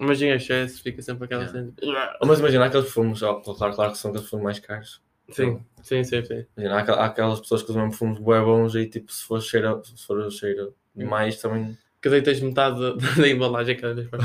Imagina 0.00 0.34
excesso, 0.36 0.82
fica 0.82 1.02
sempre 1.02 1.24
aquela 1.26 1.42
Yeah. 1.44 1.72
cena. 1.76 2.16
Mas 2.24 2.38
imagina, 2.38 2.64
há 2.64 2.66
aqueles 2.68 2.86
perfumes, 2.86 3.22
ó, 3.22 3.34
claro, 3.34 3.74
claro 3.74 3.92
que 3.92 3.98
são 3.98 4.10
aqueles 4.10 4.24
perfumes 4.26 4.44
mais 4.44 4.58
caros. 4.58 5.02
Sim, 5.30 5.60
sim, 5.82 6.02
sim, 6.02 6.24
sim. 6.24 6.46
Imagina, 6.56 6.80
há, 6.80 6.94
há 7.02 7.06
aquelas 7.06 7.40
pessoas 7.40 7.62
que 7.62 7.70
usam 7.70 7.88
perfumes 7.90 8.18
bué 8.18 8.40
bons 8.40 8.74
e 8.74 8.86
tipo, 8.86 9.12
se 9.12 9.24
for 9.24 9.40
cheiro, 9.40 9.82
se 9.84 10.04
for 10.06 10.18
o 10.18 10.30
cheiro 10.30 10.74
demais 10.94 11.40
também. 11.40 11.76
Que 12.02 12.08
deitas 12.08 12.40
metade 12.40 12.80
da, 12.80 12.92
da 13.22 13.28
embalagem 13.28 13.76
cada 13.76 13.94
vez 13.94 14.10
mais. 14.10 14.24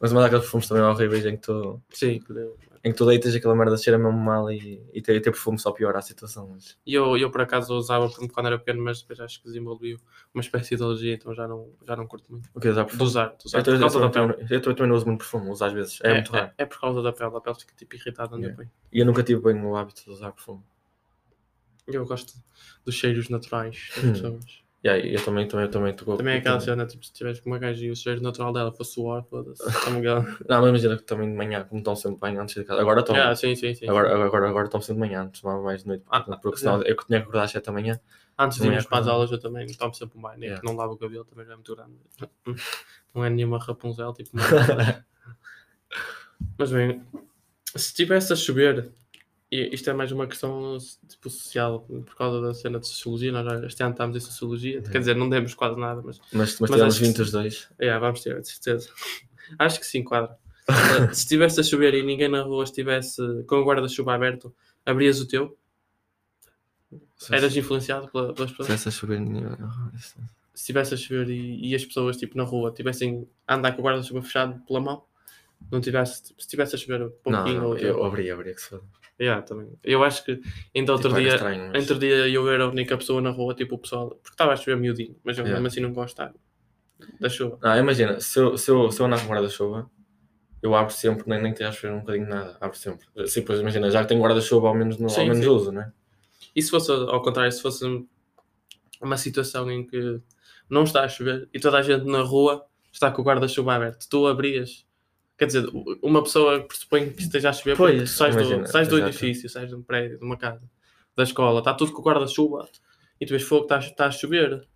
Mas 0.00 0.12
há 0.12 0.26
aqueles 0.26 0.42
perfumes 0.42 0.68
também 0.68 0.82
horríveis 0.82 1.24
em 1.24 1.36
que 1.36 1.42
tu, 1.42 1.80
sim. 1.90 2.20
Em 2.84 2.92
que 2.92 2.98
tu 2.98 3.06
deitas 3.06 3.34
aquela 3.34 3.54
merda 3.56 3.76
cheira 3.78 3.98
mesmo 3.98 4.18
mal 4.18 4.52
e, 4.52 4.80
e 4.92 5.00
ter, 5.00 5.14
ter 5.22 5.30
perfume 5.30 5.58
só 5.58 5.72
piora 5.72 5.98
a 5.98 6.02
situação. 6.02 6.48
Mas... 6.52 6.76
E 6.84 6.92
eu, 6.92 7.16
eu 7.16 7.30
por 7.30 7.40
acaso 7.40 7.74
usava 7.74 8.06
perfume 8.06 8.28
quando 8.28 8.46
era 8.46 8.58
pequeno, 8.58 8.82
mas 8.84 9.00
depois 9.00 9.18
acho 9.20 9.38
que 9.40 9.46
desenvolvi 9.46 9.96
uma 10.34 10.40
espécie 10.42 10.76
de 10.76 10.82
alergia, 10.82 11.14
então 11.14 11.34
já 11.34 11.48
não, 11.48 11.70
já 11.86 11.96
não 11.96 12.06
curto 12.06 12.30
muito. 12.30 12.50
O 12.54 12.60
que 12.60 12.68
usar 12.68 12.82
De 12.82 12.88
perfume? 12.90 13.08
usar, 13.08 13.34
de 13.38 13.46
usar. 13.46 13.58
Eu, 13.58 13.64
Por 13.64 13.80
causa 13.80 14.00
da 14.00 14.10
pele. 14.10 14.46
eu, 14.50 14.60
também 14.60 14.86
não 14.88 14.96
uso 14.96 15.06
muito 15.06 15.18
perfume, 15.20 15.50
uso 15.50 15.64
às 15.64 15.72
vezes. 15.72 15.98
É, 16.02 16.12
muito 16.14 16.30
raro. 16.30 16.46
É, 16.58 16.62
é 16.62 16.66
por 16.66 16.78
causa 16.78 17.00
da 17.02 17.12
pele, 17.12 17.34
a 17.34 17.40
pele 17.40 17.56
fica 17.58 17.74
tipo 17.74 17.96
irritada 17.96 18.36
onde 18.36 18.44
Yeah. 18.44 18.52
eu 18.52 18.56
ponho. 18.66 18.70
E 18.92 18.98
eu 19.00 19.06
nunca 19.06 19.22
tive 19.22 19.40
bem 19.40 19.64
o 19.64 19.74
hábito 19.74 20.04
de 20.04 20.10
usar 20.10 20.30
perfume. 20.32 20.62
Eu 21.86 22.04
gosto 22.06 22.34
dos 22.84 22.94
cheiros 22.94 23.28
naturais 23.28 23.90
das 23.96 24.04
Hum. 24.04 24.12
pessoas. 24.12 24.63
E 24.84 24.88
aí, 24.90 25.14
eu 25.14 25.24
também, 25.24 25.48
também, 25.48 25.66
também 25.70 25.94
tô- 25.96 26.14
Também 26.14 26.34
é 26.34 26.38
aquela 26.38 26.60
cena, 26.60 26.84
tipo, 26.86 27.02
se 27.06 27.10
tiveres 27.10 27.40
com 27.40 27.48
uma 27.48 27.58
gaja 27.58 27.82
e 27.82 27.90
o 27.90 27.96
cheiro 27.96 28.20
natural 28.20 28.52
dela 28.52 28.70
fosse 28.70 28.92
suor, 28.92 29.24
foda-se. 29.24 29.62
Ligado? 29.90 30.26
Não, 30.46 30.60
mas 30.60 30.68
imagina 30.68 30.96
que 30.98 31.02
também 31.04 31.30
de 31.30 31.34
manhã, 31.34 31.64
como 31.64 31.78
estão 31.80 31.96
sempre 31.96 32.20
bem 32.20 32.38
antes 32.38 32.54
de 32.54 32.64
casa. 32.64 32.82
Agora 32.82 33.00
estão. 33.00 33.16
Ah, 33.16 33.34
sim, 33.34 33.56
sim, 33.56 33.74
sim. 33.74 33.88
Agora, 33.88 34.14
agora, 34.26 34.46
agora 34.48 34.66
estão 34.66 34.82
sempre 34.82 35.02
de 35.02 35.08
manhã, 35.08 35.22
antes 35.22 35.40
tomava 35.40 35.62
mais 35.62 35.80
de 35.82 35.88
noite. 35.88 36.04
Ah, 36.10 36.20
Porque, 36.20 36.58
senão 36.58 36.82
eu 36.82 36.94
que 36.96 37.06
tinha 37.06 37.18
que 37.18 37.22
acordar 37.22 37.44
às 37.44 37.50
7 37.50 37.64
da 37.64 37.72
manhã. 37.72 37.98
Antes 38.38 38.58
de 38.58 38.66
irmos 38.66 38.84
para 38.84 38.98
as 38.98 39.08
aulas, 39.08 39.32
eu 39.32 39.40
também 39.40 39.66
tomo 39.68 39.94
sempre 39.94 40.18
um 40.18 40.20
banho? 40.20 40.38
Yeah. 40.42 40.60
que 40.60 40.66
não 40.66 40.76
lavo 40.76 40.92
o 40.92 40.96
cabelo, 40.98 41.24
também 41.24 41.46
já 41.46 41.52
é 41.52 41.56
muito 41.56 41.74
grande. 41.74 41.94
Não 43.14 43.24
é 43.24 43.30
nenhuma 43.30 43.58
Rapunzel, 43.58 44.12
tipo. 44.12 44.32
Mas 46.58 46.70
bem, 46.70 47.00
se 47.74 47.86
estivesse 47.88 48.32
a 48.32 48.36
chover, 48.36 48.90
isto 49.50 49.88
é 49.88 49.92
mais 49.92 50.10
uma 50.10 50.26
questão 50.26 50.76
tipo, 51.08 51.30
social, 51.30 51.80
por 51.82 52.14
causa 52.16 52.40
da 52.40 52.52
cena 52.54 52.80
de 52.80 52.86
sociologia, 52.88 53.30
nós 53.30 53.44
já 53.44 53.66
este 53.66 53.82
ano 53.82 53.92
estamos 53.92 54.16
em 54.16 54.20
sociologia, 54.20 54.82
quer 54.82 54.98
dizer, 54.98 55.14
não 55.14 55.28
demos 55.28 55.54
quase 55.54 55.78
nada, 55.78 56.02
mas 56.04 56.18
Mas, 56.32 56.58
mas, 56.58 56.60
Mas 56.60 56.70
tivemos 56.70 56.94
acho 56.94 57.00
que 57.00 57.06
20 57.08 57.18
os 57.22 57.30
dois. 57.30 57.68
é, 57.78 57.98
vamos 57.98 58.20
ter, 58.22 58.40
de 58.40 58.48
certeza. 58.48 58.90
Acho 59.58 59.78
que 59.78 59.86
sim, 59.86 60.02
quadra. 60.02 60.36
Uh, 60.68 61.14
se 61.14 61.20
estivesse 61.20 61.60
a 61.60 61.62
chover 61.62 61.92
e 61.94 62.02
ninguém 62.02 62.28
na 62.28 62.40
rua 62.42 62.64
estivesse 62.64 63.20
com 63.46 63.56
o 63.56 63.64
guarda-chuva 63.64 64.14
aberto, 64.14 64.54
abrias 64.86 65.20
o 65.20 65.28
teu? 65.28 65.56
Eras 67.30 67.54
influenciado 67.56 68.08
pela- 68.10 68.32
pelas 68.32 68.50
pessoas? 68.50 68.68
Se 68.68 68.74
essa 68.74 68.90
chover. 68.90 69.20
ah, 69.60 69.90
se 69.98 70.16
estivesse 70.54 70.94
a 70.94 70.96
chover 70.96 71.28
e, 71.28 71.68
e 71.70 71.74
as 71.74 71.84
pessoas 71.84 72.16
tipo, 72.16 72.36
na 72.38 72.44
rua 72.44 72.72
tivessem 72.72 73.28
a 73.46 73.56
andar 73.56 73.72
com 73.72 73.82
o 73.82 73.84
guarda-chuva 73.84 74.22
fechado 74.22 74.58
pela 74.66 74.80
mão, 74.80 75.04
não 75.70 75.80
tivesse, 75.80 76.22
tipo, 76.22 76.40
se 76.40 76.46
estivesse 76.46 76.74
a 76.74 76.78
chover 76.78 77.02
um 77.02 77.04
Não, 77.06 77.12
pouquinho 77.22 77.60
não, 77.60 77.68
ou 77.68 77.76
eu 77.78 78.02
abri, 78.04 78.30
abri 78.30 78.54
que 78.54 78.60
se 78.62 78.68
foda. 78.70 78.82
Yeah, 79.20 79.42
também. 79.42 79.68
Eu 79.84 80.02
acho 80.02 80.24
que 80.24 80.40
ainda 80.74 80.92
outro 80.92 81.08
Tipo, 81.10 81.20
dia, 81.20 81.34
estranho, 81.34 81.70
mas- 81.72 81.82
outro 81.82 81.98
dia 82.00 82.28
eu 82.28 82.50
era 82.50 82.64
a 82.64 82.68
única 82.68 82.96
pessoa 82.98 83.20
na 83.20 83.30
rua, 83.30 83.54
tipo 83.54 83.76
o 83.76 83.78
pessoal, 83.78 84.08
porque 84.10 84.30
estava 84.34 84.52
a 84.52 84.56
chover 84.56 84.76
miudinho, 84.76 85.16
mas 85.22 85.38
eu 85.38 85.44
Yeah. 85.44 85.54
mesmo 85.60 85.66
assim 85.68 85.80
não 85.80 85.92
gosto 85.92 86.14
estar 86.20 86.34
da 87.20 87.28
chuva. 87.28 87.58
Não, 87.62 87.76
imagina, 87.78 88.20
se 88.20 88.38
eu, 88.40 88.58
se 88.58 88.70
eu, 88.70 88.90
se 88.90 89.00
eu 89.00 89.06
andar 89.06 89.20
com 89.20 89.28
guarda-chuva, 89.32 89.88
eu 90.62 90.74
abro 90.74 90.92
sempre, 90.92 91.28
nem, 91.28 91.40
nem 91.42 91.52
esteja 91.52 91.70
a 91.70 91.72
chover 91.72 91.94
um 91.94 92.00
bocadinho 92.00 92.28
nada, 92.28 92.56
abro 92.60 92.76
sempre. 92.76 93.06
Sim, 93.28 93.42
pois 93.42 93.60
imagina, 93.60 93.90
já 93.90 94.02
que 94.02 94.08
tenho 94.08 94.20
guarda-chuva, 94.20 94.66
ao 94.68 94.74
menos, 94.74 94.98
no, 94.98 95.08
Sim, 95.08 95.20
ao 95.20 95.26
menos 95.28 95.44
sim. 95.44 95.50
uso, 95.50 95.70
né? 95.72 95.92
E 96.56 96.60
se 96.62 96.70
fosse 96.70 96.90
ao 96.90 97.22
contrário, 97.22 97.52
se 97.52 97.62
fosse 97.62 97.84
uma 99.00 99.16
situação 99.16 99.70
em 99.70 99.86
que 99.86 100.20
não 100.68 100.84
está 100.84 101.04
a 101.04 101.08
chover 101.08 101.48
e 101.52 101.60
toda 101.60 101.78
a 101.78 101.82
gente 101.82 102.04
na 102.06 102.22
rua 102.22 102.64
está 102.92 103.10
com 103.10 103.22
o 103.22 103.24
guarda-chuva 103.24 103.74
aberto. 103.74 104.08
Tu 104.08 104.26
abrias. 104.26 104.86
Quer 105.44 105.60
dizer, 105.60 105.70
uma 106.02 106.22
pessoa 106.22 106.60
pressupõe 106.66 107.10
que 107.10 107.22
esteja 107.22 107.50
a 107.50 107.52
chover 107.52 107.76
porque 107.76 107.96
Pois, 107.98 108.10
tu 108.10 108.16
sais, 108.16 108.34
do, 108.34 108.40
imagina, 108.40 108.66
sais 108.66 108.88
do 108.88 108.98
edifício, 108.98 109.48
sais 109.48 109.68
de 109.68 109.74
um 109.74 109.82
prédio, 109.82 110.18
de 110.18 110.24
uma 110.24 110.36
casa, 110.36 110.62
da 111.16 111.22
escola, 111.22 111.58
está 111.58 111.74
tudo 111.74 111.92
com 111.92 112.00
o 112.00 112.04
guarda-chuva 112.04 112.68
e 113.20 113.26
tu 113.26 113.30
vês 113.30 113.42
fogo, 113.42 113.64
está, 113.64 113.78
está 113.78 114.06
a 114.06 114.10
chover. 114.10 114.66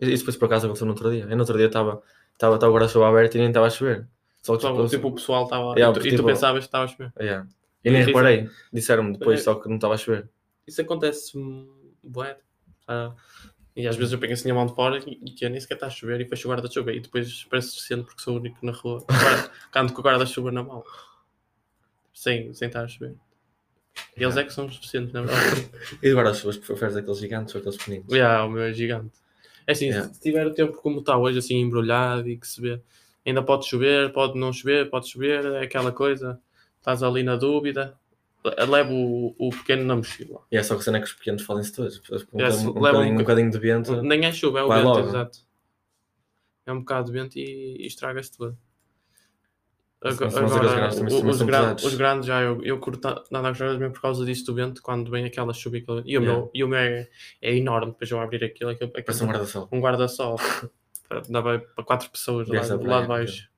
Isso 0.00 0.18
depois 0.24 0.36
por 0.36 0.46
acaso 0.46 0.66
aconteceu 0.66 0.86
no 0.86 0.92
outro 0.92 1.10
dia. 1.10 1.24
Eu 1.24 1.36
no 1.36 1.38
outro 1.40 1.56
dia 1.56 1.66
estava 1.66 2.02
estava 2.32 2.54
o 2.56 2.72
guarda-chuva 2.72 3.08
aberto 3.08 3.34
e 3.36 3.38
nem 3.38 3.48
estava 3.48 3.66
a 3.66 3.70
chover. 3.70 4.08
Só 4.42 4.56
que 4.56 4.66
tipo, 4.66 4.86
tipo, 4.88 5.08
o 5.08 5.14
pessoal 5.14 5.44
estava. 5.44 5.74
Yeah, 5.76 5.90
e, 5.90 5.92
tu, 6.00 6.06
e 6.06 6.10
tu 6.10 6.16
tipo- 6.16 6.28
pensavas 6.28 6.60
que 6.64 6.68
estava 6.68 6.84
a 6.84 6.88
chover. 6.88 7.12
yeah. 7.20 7.46
E 7.84 7.90
nem 7.90 8.02
reparei. 8.02 8.48
Disseram-me 8.72 9.12
depois 9.12 9.40
É. 9.40 9.42
só 9.44 9.54
que 9.54 9.68
não 9.68 9.76
estava 9.76 9.94
a 9.94 9.96
chover. 9.96 10.28
Isso 10.66 10.80
acontece 10.80 11.32
bué. 12.02 12.36
Ah, 12.86 13.12
e 13.78 13.86
às 13.86 13.94
vezes 13.94 14.12
eu 14.12 14.18
pego 14.18 14.32
assim 14.32 14.50
a 14.50 14.54
mão 14.54 14.66
de 14.66 14.74
fora 14.74 14.98
e, 15.06 15.20
e 15.24 15.30
que 15.30 15.48
nem 15.48 15.60
sequer 15.60 15.74
está 15.74 15.86
a 15.86 15.90
chover 15.90 16.20
e 16.20 16.24
fecho 16.26 16.48
o 16.48 16.50
guarda-chuva 16.50 16.92
e 16.92 16.98
depois 16.98 17.44
parece 17.48 17.68
suficiente 17.68 18.06
porque 18.06 18.20
sou 18.20 18.34
o 18.34 18.38
único 18.38 18.58
na 18.66 18.72
rua. 18.72 19.04
Agora, 19.06 19.50
Canto 19.70 19.92
com 19.92 20.00
o 20.00 20.04
guarda-chuva 20.04 20.50
na 20.50 20.64
mão. 20.64 20.82
Sem, 22.12 22.52
sem 22.52 22.66
estar 22.66 22.82
a 22.82 22.88
chover. 22.88 23.14
E 24.16 24.22
eles 24.24 24.36
é 24.36 24.42
que 24.42 24.52
são 24.52 24.68
suficientes, 24.68 25.12
na 25.12 25.22
verdade. 25.22 25.70
E 26.02 26.12
guarda-chuvas 26.12 26.56
preferes 26.56 26.96
aqueles 26.96 27.20
gigantes 27.20 27.54
ou 27.54 27.60
aqueles 27.60 27.76
pequeninos? 27.78 28.12
yeah, 28.12 28.44
o 28.44 28.50
meu 28.50 28.62
é 28.64 28.72
gigante. 28.72 29.16
É 29.64 29.72
assim, 29.72 29.86
Yeah. 29.86 30.12
se 30.12 30.20
tiver 30.20 30.44
o 30.44 30.52
tempo 30.52 30.72
como 30.72 30.98
está 30.98 31.16
hoje, 31.16 31.38
assim 31.38 31.60
embrulhado 31.60 32.28
e 32.28 32.36
que 32.36 32.48
se 32.48 32.60
vê, 32.60 32.80
ainda 33.24 33.44
pode 33.44 33.68
chover, 33.68 34.12
pode 34.12 34.36
não 34.36 34.52
chover, 34.52 34.90
pode 34.90 35.08
chover, 35.08 35.44
é 35.44 35.62
aquela 35.62 35.92
coisa. 35.92 36.40
Estás 36.80 37.02
ali 37.02 37.22
na 37.22 37.36
dúvida. 37.36 37.96
Levo 38.44 38.94
o, 38.94 39.34
o 39.38 39.50
pequeno 39.50 39.84
na 39.84 39.96
mochila. 39.96 40.40
E 40.50 40.56
é 40.56 40.62
só 40.62 40.76
que 40.76 40.84
cena 40.84 40.98
é 40.98 41.00
que 41.00 41.06
os 41.06 41.12
pequenos 41.12 41.42
fodem-se 41.42 41.72
todos. 41.74 42.00
Um, 42.32 42.38
Yeah, 42.38 42.54
um, 42.54 42.58
se 42.58 42.66
um, 42.66 42.72
leva 42.74 42.78
um 42.78 42.80
bocadinho, 42.80 43.04
um 43.04 43.10
boca- 43.18 43.22
bocadinho 43.24 43.50
de 43.50 43.58
vento. 43.58 44.02
Nem 44.02 44.24
é 44.24 44.32
chuva, 44.32 44.60
é 44.60 44.62
o 44.62 44.68
vento, 44.68 45.08
exato. 45.08 45.38
É 46.66 46.72
um 46.72 46.78
bocado 46.80 47.06
de 47.06 47.12
vento 47.12 47.36
e, 47.38 47.76
e 47.80 47.86
estraga-se 47.86 48.36
tudo. 48.36 48.56
Agora, 50.00 50.30
grandes 50.30 51.00
os, 51.00 51.42
gran- 51.42 51.74
os 51.74 51.94
grandes 51.96 52.26
já 52.26 52.40
eu, 52.40 52.62
eu 52.62 52.78
curto 52.78 53.02
nada 53.32 53.48
a 53.48 53.50
gostar 53.50 53.76
mesmo 53.76 53.92
por 53.92 54.00
causa 54.00 54.24
disso 54.24 54.46
do 54.46 54.54
vento 54.54 54.80
quando 54.80 55.10
vem 55.10 55.24
aquela 55.24 55.52
chuva 55.52 55.76
e, 55.76 55.80
e 55.80 56.16
o 56.16 56.20
Yeah. 56.20 56.20
meu, 56.20 56.50
e 56.54 56.62
o 56.64 56.68
meu 56.68 56.78
é, 56.78 57.08
é 57.42 57.56
enorme 57.56 57.90
depois 57.92 58.08
eu 58.08 58.20
abrir 58.20 58.44
aquilo, 58.44 58.70
aquilo, 58.70 58.90
aquilo 58.90 59.04
Parece 59.04 59.24
um 59.24 59.26
guarda-sol. 59.26 59.68
um 59.72 59.80
guarda-sol 59.80 60.36
dá 61.28 61.42
para 61.42 61.84
quatro 61.84 62.08
pessoas 62.10 62.46
lá, 62.46 62.60
do 62.76 62.86
lado 62.86 63.02
de 63.02 63.08
baixo 63.08 63.50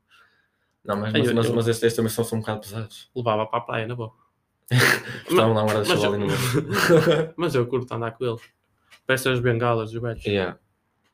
Não, 0.83 0.97
mas, 0.97 1.13
mas, 1.13 1.31
mas, 1.33 1.51
mas 1.51 1.69
estes, 1.69 1.95
também 1.95 2.11
são, 2.11 2.25
são 2.25 2.39
um 2.39 2.41
bocado 2.41 2.61
pesados. 2.61 3.11
levava 3.15 3.45
para 3.47 3.59
a 3.59 3.63
praia 3.63 3.87
na 3.87 3.95
boa 3.95 4.15
Estavam 4.71 5.53
lá 5.53 5.65
um 5.65 5.67
guarda-chuva 5.67 6.07
ali 6.07 6.19
no 6.19 6.27
meio. 6.27 6.39
mas 7.37 7.55
eu 7.55 7.67
curto 7.67 7.93
andar 7.93 8.12
com 8.12 8.25
ele 8.25 8.39
parece 9.07 9.29
as 9.29 9.41
bengalas 9.41 9.91
dos 9.91 10.00
velhos 10.00 10.25
Yeah. 10.25 10.59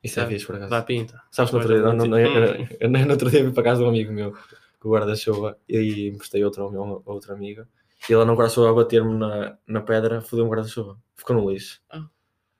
Isso 0.04 0.20
é 0.20 0.26
fixe, 0.26 0.46
por 0.46 0.56
acaso. 0.56 0.70
dá 0.70 0.82
pinta 0.82 1.20
Sabes, 1.30 1.52
no 1.52 1.58
outro 1.58 1.74
dia, 1.74 1.82
não, 1.82 2.06
não, 2.06 2.18
eu, 2.18 2.68
eu, 2.78 2.90
no 2.90 3.10
outro 3.10 3.30
dia 3.30 3.42
fui 3.42 3.52
para 3.52 3.62
casa 3.62 3.80
de 3.80 3.86
um 3.86 3.88
amigo 3.88 4.12
meu 4.12 4.36
com 4.78 4.88
o 4.88 4.92
guarda-chuva 4.92 5.58
e 5.68 6.08
emprestei 6.08 6.44
outro 6.44 6.64
ao 6.64 6.70
meu 6.70 7.02
a 7.04 7.12
outra 7.12 7.34
amiga 7.34 7.66
e 8.08 8.12
ela 8.12 8.24
não 8.24 8.34
guarda-chuva 8.34 8.70
a 8.70 8.74
bater-me 8.74 9.16
na, 9.16 9.56
na 9.66 9.80
pedra, 9.80 10.20
fodeu 10.20 10.44
um 10.44 10.48
guarda-chuva. 10.48 10.96
Ficou 11.16 11.34
no 11.34 11.50
lixo. 11.50 11.80
Ah. 11.90 12.04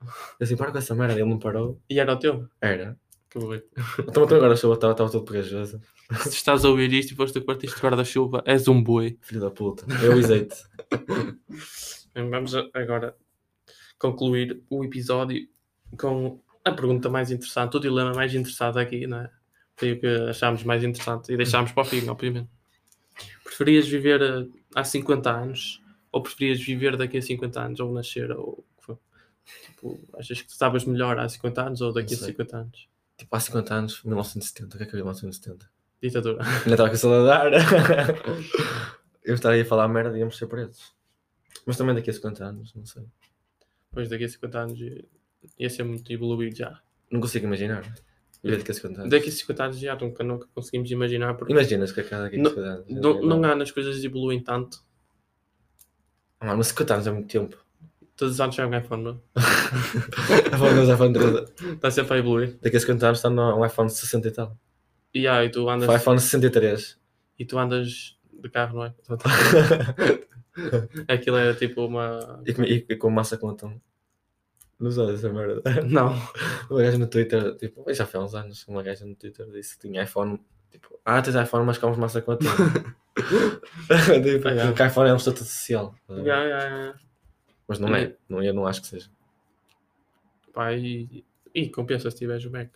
Eu 0.02 0.44
assim, 0.44 0.56
para 0.56 0.72
com 0.72 0.78
essa 0.78 0.94
merda, 0.94 1.14
ele 1.14 1.28
não 1.28 1.38
parou. 1.38 1.80
e 1.88 2.00
era 2.00 2.12
o 2.12 2.18
teu 2.18 2.48
Era. 2.60 2.98
Bonito. 3.40 3.66
Então 4.08 4.22
o 4.22 4.26
teu 4.26 4.40
guarda-chuva 4.40 4.74
estava 4.74 4.92
estava 4.92 5.10
todo 5.10 5.24
pegajoso. 5.24 5.80
se 6.22 6.28
estás 6.30 6.64
a 6.64 6.68
ouvir 6.68 6.92
isto 6.92 7.12
e 7.12 7.16
foste 7.16 7.38
a 7.38 7.42
quarto 7.42 7.66
de 7.66 7.72
guarda-chuva 7.74 8.42
és 8.46 8.66
um 8.68 8.82
boi 8.82 9.18
Filho 9.22 9.40
da 9.40 9.50
puta. 9.50 9.84
Eu 10.02 10.12
avisei-te. 10.12 10.56
Bem, 12.14 12.30
Vamos 12.30 12.54
a- 12.54 12.68
agora 12.74 13.14
concluir 13.98 14.62
o 14.70 14.84
episódio 14.84 15.46
com 15.98 16.40
a 16.64 16.72
pergunta 16.72 17.08
mais 17.08 17.30
interessante, 17.30 17.76
o 17.76 17.80
dilema 17.80 18.12
mais 18.12 18.34
interessante 18.34 18.78
aqui, 18.78 19.06
não 19.06 19.18
é? 19.20 19.30
Foi 19.76 19.92
o 19.92 20.00
que 20.00 20.06
achámos 20.06 20.64
mais 20.64 20.82
interessante 20.82 21.32
e 21.32 21.36
deixámos 21.36 21.72
para 21.72 21.82
o 21.82 21.84
fim, 21.86 22.08
obviamente. 22.08 22.48
Preferias 23.44 23.86
viver 23.86 24.20
eh, 24.22 24.46
há 24.74 24.82
50 24.84 25.30
anos 25.30 25.82
ou 26.10 26.22
preferias 26.22 26.60
viver 26.60 26.96
daqui 26.96 27.18
a 27.18 27.22
50 27.22 27.60
anos 27.60 27.80
ou 27.80 27.92
nascer 27.92 28.30
ou 28.32 28.64
o 28.64 28.64
que 28.80 28.84
for? 28.84 28.98
Tipo, 29.66 30.00
achas 30.18 30.40
que 30.42 30.50
estavas 30.50 30.84
melhor 30.84 31.18
há 31.18 31.28
50 31.28 31.62
anos 31.62 31.80
ou 31.80 31.92
daqui 31.92 32.14
a 32.14 32.16
Não 32.16 32.24
sei. 32.24 32.32
50 32.32 32.56
anos? 32.56 32.88
Tipo, 33.16 33.34
há 33.34 33.40
50 33.40 33.74
anos, 33.74 34.02
1970. 34.02 34.74
O 34.74 34.78
que 34.78 34.84
é 34.84 34.86
que 34.86 34.92
eu 34.94 34.96
vi 34.96 35.00
em 35.00 35.04
1970? 35.04 35.70
Ditadura. 36.02 36.44
Ainda 36.44 36.70
estava 36.70 36.88
com 36.88 36.94
a 36.94 36.98
saudade. 36.98 37.56
Eu 39.24 39.34
estaria 39.34 39.62
a 39.62 39.66
falar 39.66 39.88
merda 39.88 40.16
e 40.16 40.20
íamos 40.20 40.36
ser 40.36 40.46
presos. 40.46 40.94
Mas 41.66 41.76
também 41.76 41.94
daqui 41.94 42.10
a 42.10 42.12
50 42.12 42.44
anos, 42.44 42.74
não 42.74 42.84
sei. 42.86 43.04
Depois 43.90 44.08
daqui 44.08 44.24
a 44.24 44.28
50 44.28 44.58
anos 44.58 44.78
ia- 45.58 45.70
ser 45.70 45.82
muito 45.82 46.12
evoluído 46.12 46.54
já. 46.56 46.80
Não 47.10 47.20
consigo 47.20 47.46
imaginar. 47.46 47.82
Daqui 48.44 48.70
a 48.70 48.74
50 48.74 49.00
anos. 49.00 49.10
Daqui 49.10 49.28
a 49.28 49.32
50 49.32 49.64
anos 49.64 49.78
já 49.78 49.96
nunca, 49.96 50.22
nunca 50.22 50.46
conseguimos 50.54 50.90
imaginar 50.90 51.34
porque 51.34 51.52
Imaginas 51.52 51.90
que 51.90 52.00
a 52.00 52.04
cada 52.04 52.24
daqui 52.24 52.36
a 52.38 52.42
Não- 52.42 52.50
50 52.50 52.68
anos. 52.68 52.86
não, 52.88 53.20
não 53.40 53.50
há 53.50 53.56
nas 53.56 53.70
coisas 53.72 54.04
evoluem 54.04 54.40
tanto. 54.42 54.84
Ah, 56.38 56.54
mas 56.54 56.68
50 56.68 56.94
anos 56.94 57.06
é 57.06 57.10
muito 57.10 57.28
tempo. 57.28 57.56
Todos 58.16 58.34
os 58.34 58.40
anos 58.40 58.54
sai 58.54 58.66
um 58.66 58.78
iPhone, 58.78 59.02
não? 59.02 59.22
Falar 60.58 60.74
dos 60.74 60.88
iPhone 60.88 61.12
13. 61.12 61.74
Está 61.74 61.90
sempre 61.90 62.14
a 62.14 62.18
evoluir. 62.18 62.58
Daqui 62.62 62.76
a 62.76 62.80
50 62.80 63.06
anos 63.06 63.18
está 63.18 63.30
no 63.30 63.60
um 63.60 63.64
iPhone 63.64 63.90
60 63.90 64.28
e 64.28 64.30
tal. 64.30 64.56
E, 65.14 65.26
ah, 65.26 65.44
e, 65.44 65.50
tu 65.50 65.68
andas, 65.68 66.00
iPhone 66.00 66.20
63. 66.20 66.98
e 67.38 67.44
tu 67.44 67.58
andas 67.58 68.16
de 68.32 68.48
carro, 68.50 68.78
não 68.78 68.84
é? 68.84 68.94
Aquilo 71.08 71.36
é 71.36 71.54
tipo 71.54 71.86
uma. 71.86 72.42
e, 72.46 72.54
com, 72.54 72.64
e 72.64 72.96
com 72.96 73.10
massa 73.10 73.36
quantum. 73.36 73.78
Não 74.78 74.90
sabes 74.90 75.24
essa 75.24 75.32
merda. 75.32 75.62
Não. 75.86 76.14
Uma 76.70 76.82
gaja 76.82 76.98
no 76.98 77.06
Twitter, 77.06 77.56
tipo, 77.56 77.82
já 77.94 78.04
foi 78.04 78.20
há 78.20 78.24
uns 78.24 78.34
anos, 78.34 78.68
uma 78.68 78.82
gaja 78.82 79.06
no 79.06 79.14
Twitter 79.14 79.46
disse 79.50 79.76
que 79.76 79.88
tinha 79.88 80.02
iPhone. 80.02 80.38
Tipo, 80.70 81.00
ah, 81.02 81.22
tens 81.22 81.34
iPhone, 81.34 81.64
mas 81.64 81.78
comes 81.78 81.96
massa 81.96 82.20
quantum. 82.20 82.44
tipo, 82.44 84.48
Ah, 84.48 84.52
yeah. 84.52 84.72
que 84.74 84.84
iPhone 84.84 85.08
é 85.08 85.14
um 85.14 85.16
estatuto 85.16 85.44
social. 85.44 85.94
Ya, 86.10 86.44
ya, 86.44 86.58
ya. 86.58 86.94
Mas 87.66 87.78
não 87.78 87.94
é. 87.94 88.14
Não, 88.28 88.42
eu 88.42 88.52
não 88.52 88.66
acho 88.66 88.82
que 88.82 88.88
seja. 88.88 89.08
Pá, 90.56 90.72
e, 90.72 91.22
e 91.54 91.68
compensa 91.68 92.10
se 92.10 92.16
tiveres 92.16 92.46
o 92.46 92.50
Mac. 92.50 92.70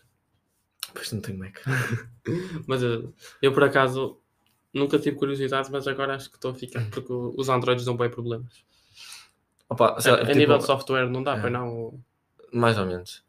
Pois 0.93 1.11
não 1.13 1.21
tenho 1.23 1.39
Mac. 1.39 1.57
Mas 2.69 2.83
eu, 2.83 3.15
eu, 3.41 3.55
por 3.55 3.65
acaso 3.65 4.19
nunca 4.75 4.99
tive 4.99 5.17
curiosidade, 5.17 5.73
mas 5.73 5.89
agora 5.89 6.15
acho 6.15 6.29
que 6.29 6.37
estou 6.37 6.51
a 6.51 6.55
ficar 6.55 6.85
porque 6.91 7.11
os 7.11 7.49
Androids 7.49 7.87
dão 7.87 7.97
bem 7.97 8.11
problemas. 8.11 8.63
Opa, 9.67 9.95
A, 9.97 10.01
sei 10.03 10.13
lá, 10.13 10.19
a 10.19 10.27
tipo, 10.27 10.37
nível 10.39 10.59
de 10.59 10.65
software 10.67 11.09
não 11.09 11.23
dá, 11.23 11.37
é. 11.39 11.41
pois 11.41 11.53
não. 11.53 11.99
Mais 12.53 12.77
ou 12.79 12.85
menos. 12.85 13.25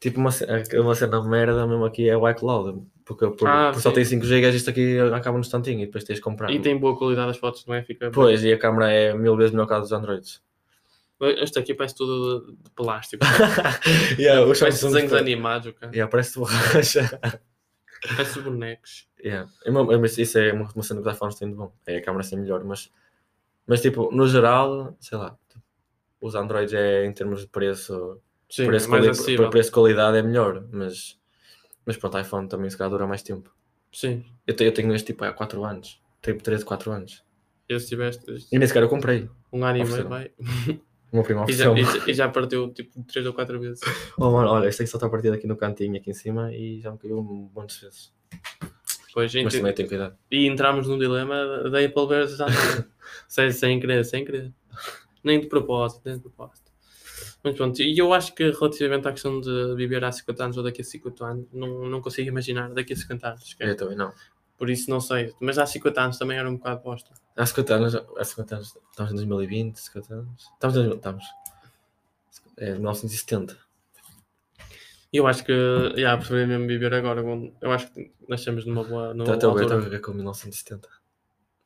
Tipo, 0.00 0.18
uma, 0.18 0.30
ce- 0.30 0.46
uma 0.78 0.94
cena 0.94 1.20
de 1.20 1.28
merda 1.28 1.66
mesmo 1.66 1.84
aqui 1.84 2.08
é 2.08 2.16
o 2.16 2.26
iCloud. 2.26 2.82
Porque 3.04 3.28
por, 3.32 3.48
Ah, 3.48 3.70
por 3.70 3.82
só 3.82 3.92
tem 3.92 4.02
5 4.04 4.24
GB, 4.24 4.48
isto 4.56 4.70
aqui 4.70 4.98
acaba 4.98 5.36
no 5.36 5.40
instantinho 5.44 5.82
e 5.82 5.86
depois 5.86 6.04
tens 6.04 6.16
de 6.16 6.22
comprar. 6.22 6.50
E 6.50 6.58
tem 6.58 6.78
boa 6.78 6.96
qualidade 6.96 7.32
as 7.32 7.36
fotos, 7.36 7.66
não 7.66 7.74
é? 7.74 7.82
Fica 7.82 8.10
Pois, 8.10 8.42
e 8.42 8.50
a 8.50 8.58
câmera 8.58 8.90
é 8.90 9.12
mil 9.12 9.36
vezes 9.36 9.52
melhor 9.52 9.66
que 9.66 9.74
a 9.74 9.78
dos 9.78 9.92
Androids. 9.92 10.42
Este 11.20 11.58
aqui 11.58 11.74
parece 11.74 11.94
tudo 11.96 12.46
de, 12.46 12.56
de 12.62 12.70
plástico. 12.70 13.22
yeah, 14.18 14.44
os 14.44 14.58
parece 14.58 14.84
desenhos 14.86 15.12
pa- 15.12 15.18
animados, 15.18 15.72
cara. 15.78 15.92
Yeah, 15.92 16.10
parece 16.10 16.38
borracha. 16.38 17.20
Parece 18.08 18.40
bonecos. 18.40 19.08
yeah. 19.22 19.50
É 19.64 19.70
uma- 19.70 20.06
Isso 20.06 20.38
é 20.38 20.52
uma, 20.52 20.68
uma 20.74 20.82
cena 20.82 21.02
que 21.02 21.08
os 21.08 21.14
iPhones 21.14 21.34
têm 21.36 21.48
de 21.50 21.54
bom. 21.54 21.72
É 21.86 21.98
a 21.98 22.02
câmera 22.02 22.22
ser 22.24 22.36
melhor, 22.36 22.64
mas, 22.64 22.90
mas 23.66 23.82
tipo, 23.82 24.10
no 24.10 24.26
geral, 24.26 24.96
sei 25.00 25.18
lá, 25.18 25.36
os 26.20 26.34
Androids 26.34 26.72
é 26.72 27.04
em 27.04 27.12
termos 27.12 27.42
de 27.42 27.48
preço, 27.48 28.20
Sim, 28.48 28.66
preço, 28.66 28.88
mais 28.90 29.20
quali- 29.20 29.50
preço 29.50 29.72
qualidade 29.72 30.16
é 30.16 30.22
melhor, 30.22 30.66
mas, 30.72 31.18
mas 31.84 31.96
pronto, 31.98 32.18
iPhone 32.18 32.48
também 32.48 32.70
se 32.70 32.76
calhar 32.78 32.90
dura 32.90 33.06
mais 33.06 33.22
tempo. 33.22 33.54
Sim. 33.92 34.24
Eu, 34.46 34.54
eu 34.58 34.72
tenho 34.72 34.94
este 34.94 35.08
tipo 35.08 35.24
há 35.24 35.32
4 35.32 35.62
anos, 35.64 36.00
tipo 36.22 36.42
3, 36.42 36.64
4 36.64 36.90
anos. 36.92 37.22
E 37.68 37.78
se 37.78 37.88
tiveste 37.88 38.24
E 38.50 38.58
nem 38.58 38.66
sequer 38.66 38.82
eu 38.82 38.88
comprei. 38.88 39.28
um 39.52 39.64
ano 39.64 39.78
e 39.78 39.84
meio, 39.84 40.08
vai. 40.08 40.30
O 41.12 41.16
meu 41.16 41.24
primo 41.24 41.44
E 41.48 41.52
já, 41.52 41.70
ofereceu. 41.70 41.76
e, 41.96 41.98
já- 42.00 42.10
e 42.10 42.14
já 42.14 42.28
partiu 42.28 42.72
tipo 42.72 43.02
3 43.04 43.26
ou 43.26 43.32
4 43.32 43.58
vezes. 43.58 43.80
Oh, 44.16 44.30
mano, 44.30 44.48
olha, 44.50 44.68
este 44.68 44.82
aqui 44.82 44.90
só 44.90 44.96
está 44.96 45.08
partido 45.08 45.34
aqui 45.34 45.46
no 45.46 45.56
cantinho, 45.56 45.96
aqui 45.96 46.10
em 46.10 46.14
cima, 46.14 46.52
e 46.54 46.80
já 46.80 46.90
me 46.92 46.98
caiu 46.98 47.18
um 47.18 47.50
monte 47.54 47.74
de 47.76 47.80
vezes. 47.86 48.12
Pois, 49.12 49.34
Mas 49.34 49.52
ent- 49.54 49.58
também 49.60 49.74
tenho 49.74 49.88
cuidado. 49.88 50.16
E 50.30 50.46
entramos 50.46 50.86
num 50.86 50.96
dilema 50.98 51.68
da 51.68 51.80
Apple 51.84 52.06
versus 52.06 52.40
Android. 52.40 52.84
sem, 53.26 53.50
sem 53.50 53.80
querer, 53.80 54.04
sem 54.04 54.24
querer. 54.24 54.52
Nem 55.24 55.40
de 55.40 55.48
propósito, 55.48 56.02
nem 56.04 56.14
de 56.16 56.22
propósito. 56.22 56.70
Mas 57.42 57.56
pronto, 57.56 57.80
e 57.82 57.98
eu 57.98 58.12
acho 58.12 58.34
que 58.34 58.50
relativamente 58.50 59.08
à 59.08 59.10
questão 59.12 59.40
de 59.40 59.74
viver 59.74 60.04
há 60.04 60.12
50 60.12 60.44
anos 60.44 60.56
ou 60.58 60.62
daqui 60.62 60.82
a 60.82 60.84
50 60.84 61.24
anos, 61.24 61.46
não, 61.52 61.86
não 61.88 62.00
consigo 62.00 62.28
imaginar 62.28 62.70
daqui 62.70 62.92
a 62.92 62.96
50 62.96 63.28
anos. 63.30 63.42
esquece. 63.46 63.70
Eu 63.70 63.76
também 63.76 63.96
não. 63.96 64.12
Por 64.60 64.68
isso 64.68 64.90
não 64.90 65.00
sei. 65.00 65.34
Mas 65.40 65.56
há 65.56 65.64
50 65.64 65.98
anos 66.02 66.18
também 66.18 66.36
era 66.36 66.46
um 66.46 66.58
bocado 66.58 66.82
bosta. 66.82 67.14
Há 67.34 67.46
50 67.46 67.74
anos, 67.74 67.94
há 67.94 68.24
50 68.24 68.54
anos, 68.56 68.76
estamos 68.90 69.12
em 69.12 69.14
2020, 69.14 69.76
50 69.80 70.14
anos. 70.14 70.48
Estamos 70.52 70.76
em 70.76 70.80
2000, 70.80 70.96
estamos. 70.96 71.24
É 72.58 72.72
1970. 72.74 73.56
E 75.10 75.16
eu 75.16 75.26
acho 75.26 75.42
que, 75.46 75.54
já, 75.96 76.14
preferia 76.18 76.46
mesmo 76.46 76.66
viver 76.66 76.92
agora. 76.92 77.22
Eu 77.62 77.72
acho 77.72 77.90
que 77.90 78.12
nascemos 78.28 78.66
numa 78.66 78.84
boa, 78.84 79.14
numa 79.14 79.32
Até 79.32 79.46
o 79.46 79.50
boa 79.52 79.62
ver, 79.64 79.72
altura. 79.72 79.86
até 79.86 79.98
com 79.98 80.12
1970. 80.12 80.86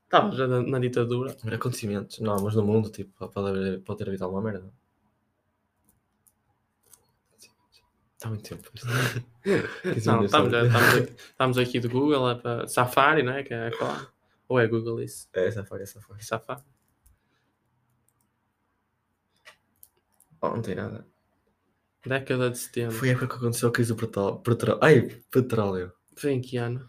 Estava 0.04 0.30
já 0.30 0.46
na, 0.46 0.62
na 0.62 0.78
ditadura. 0.78 1.36
Acontecimentos. 1.52 2.20
Não, 2.20 2.36
mas 2.44 2.54
no 2.54 2.64
mundo, 2.64 2.90
tipo, 2.90 3.28
pode, 3.28 3.48
haver, 3.48 3.80
pode 3.80 3.98
ter 3.98 4.08
havido 4.08 4.22
alguma 4.22 4.40
merda. 4.40 4.72
Está 8.24 8.28
muito 8.30 8.48
tempo. 8.48 8.70
Não, 10.06 10.24
estamos, 10.24 10.24
estamos, 10.24 10.54
aqui, 10.54 11.12
estamos 11.28 11.58
aqui 11.58 11.80
do 11.80 11.90
Google, 11.90 12.30
é 12.30 12.34
para 12.36 12.66
Safari, 12.66 13.22
não 13.22 13.32
é? 13.34 13.42
Que 13.42 13.52
é? 13.52 13.70
Ou 14.48 14.58
é 14.58 14.66
Google 14.66 15.02
isso? 15.02 15.28
É 15.34 15.50
Safari, 15.50 15.82
é 15.82 15.86
Safari. 15.86 16.24
Safari. 16.24 16.62
Oh, 20.40 20.48
não 20.48 20.62
tem 20.62 20.74
nada. 20.74 21.06
Década 22.06 22.50
de 22.50 22.58
70. 22.58 22.90
Foi 22.92 23.08
a 23.10 23.12
época 23.12 23.28
que 23.28 23.34
aconteceu 23.34 23.68
a 23.68 23.72
crise 23.72 23.92
do 23.94 23.96
petróleo. 23.96 24.38
petróleo. 24.38 24.78
Ai, 24.82 25.02
petróleo. 25.30 25.92
Foi 26.16 26.32
em 26.32 26.40
que 26.40 26.56
ano? 26.56 26.88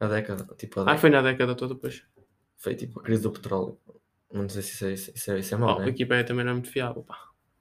A 0.00 0.06
década. 0.08 0.44
Tipo, 0.56 0.80
a 0.80 0.82
Ah, 0.82 0.84
década. 0.86 1.00
foi 1.00 1.10
na 1.10 1.22
década 1.22 1.54
toda 1.54 1.74
depois. 1.74 2.02
Foi 2.56 2.74
tipo 2.74 3.00
a 3.00 3.02
crise 3.02 3.22
do 3.22 3.30
petróleo. 3.32 3.78
Não 4.32 4.48
sei 4.48 4.62
se 4.62 4.70
isso 4.72 4.84
é, 4.86 4.92
isso 5.14 5.30
é, 5.30 5.38
isso 5.40 5.54
é 5.54 5.56
Oh, 5.58 5.60
mau, 5.60 5.76
a 5.76 5.80
né? 5.80 5.86
Wikipedia 5.86 6.24
também 6.24 6.44
não 6.44 6.52
é 6.52 6.54
muito 6.54 6.70
fiável, 6.70 7.02
pá. 7.02 7.18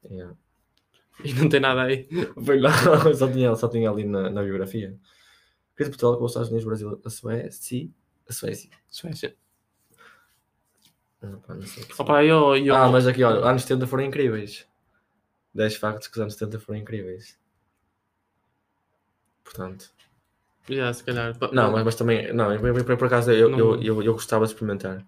Yeah. 0.10 0.36
E 1.24 1.34
não 1.34 1.50
tem 1.50 1.60
nada 1.60 1.84
aí. 1.84 2.08
Foi 2.46 2.60
lá, 2.60 2.72
só 3.14 3.30
tinha, 3.32 3.56
só 3.56 3.68
tinha 3.68 3.90
ali 3.90 4.04
na, 4.06 4.30
na 4.30 4.42
biografia. 4.42 4.98
Crise 5.76 5.92
petróleo 5.92 6.18
com 6.18 6.26
os 6.26 6.32
Estados 6.32 6.50
Unidos, 6.50 6.66
Brasil, 6.66 7.02
a 7.04 7.10
Suécia. 7.10 7.90
A 8.28 8.34
Suécia. 8.34 8.70
Suécia. 8.90 9.36
Não, 11.22 11.40
pá, 11.40 11.56
não 11.56 11.62
sei 11.66 11.86
Opa, 11.98 12.24
eu, 12.24 12.56
eu... 12.58 12.76
Ah, 12.76 12.90
mas 12.90 13.08
aqui, 13.08 13.24
olha, 13.24 13.46
anos 13.46 13.64
70 13.64 13.88
foram 13.88 14.04
incríveis. 14.04 14.68
10 15.54 15.76
factos 15.76 16.08
que 16.08 16.16
os 16.16 16.22
anos 16.22 16.34
70 16.34 16.60
foram 16.60 16.80
incríveis. 16.80 17.38
Portanto. 19.44 19.92
Já, 20.70 20.94
se 20.94 21.04
calhar. 21.04 21.38
Não, 21.52 21.72
mas, 21.72 21.84
mas 21.84 21.96
também. 21.96 22.34
Não, 22.34 22.58
por, 22.60 22.84
por, 22.86 22.98
por 22.98 23.08
acaso 23.08 23.32
eu, 23.32 23.50
Não- 23.50 23.60
eu, 23.60 23.82
eu, 23.82 24.04
eu 24.04 24.14
gostava 24.14 24.46
de 24.46 24.54
experimentar. 24.54 25.06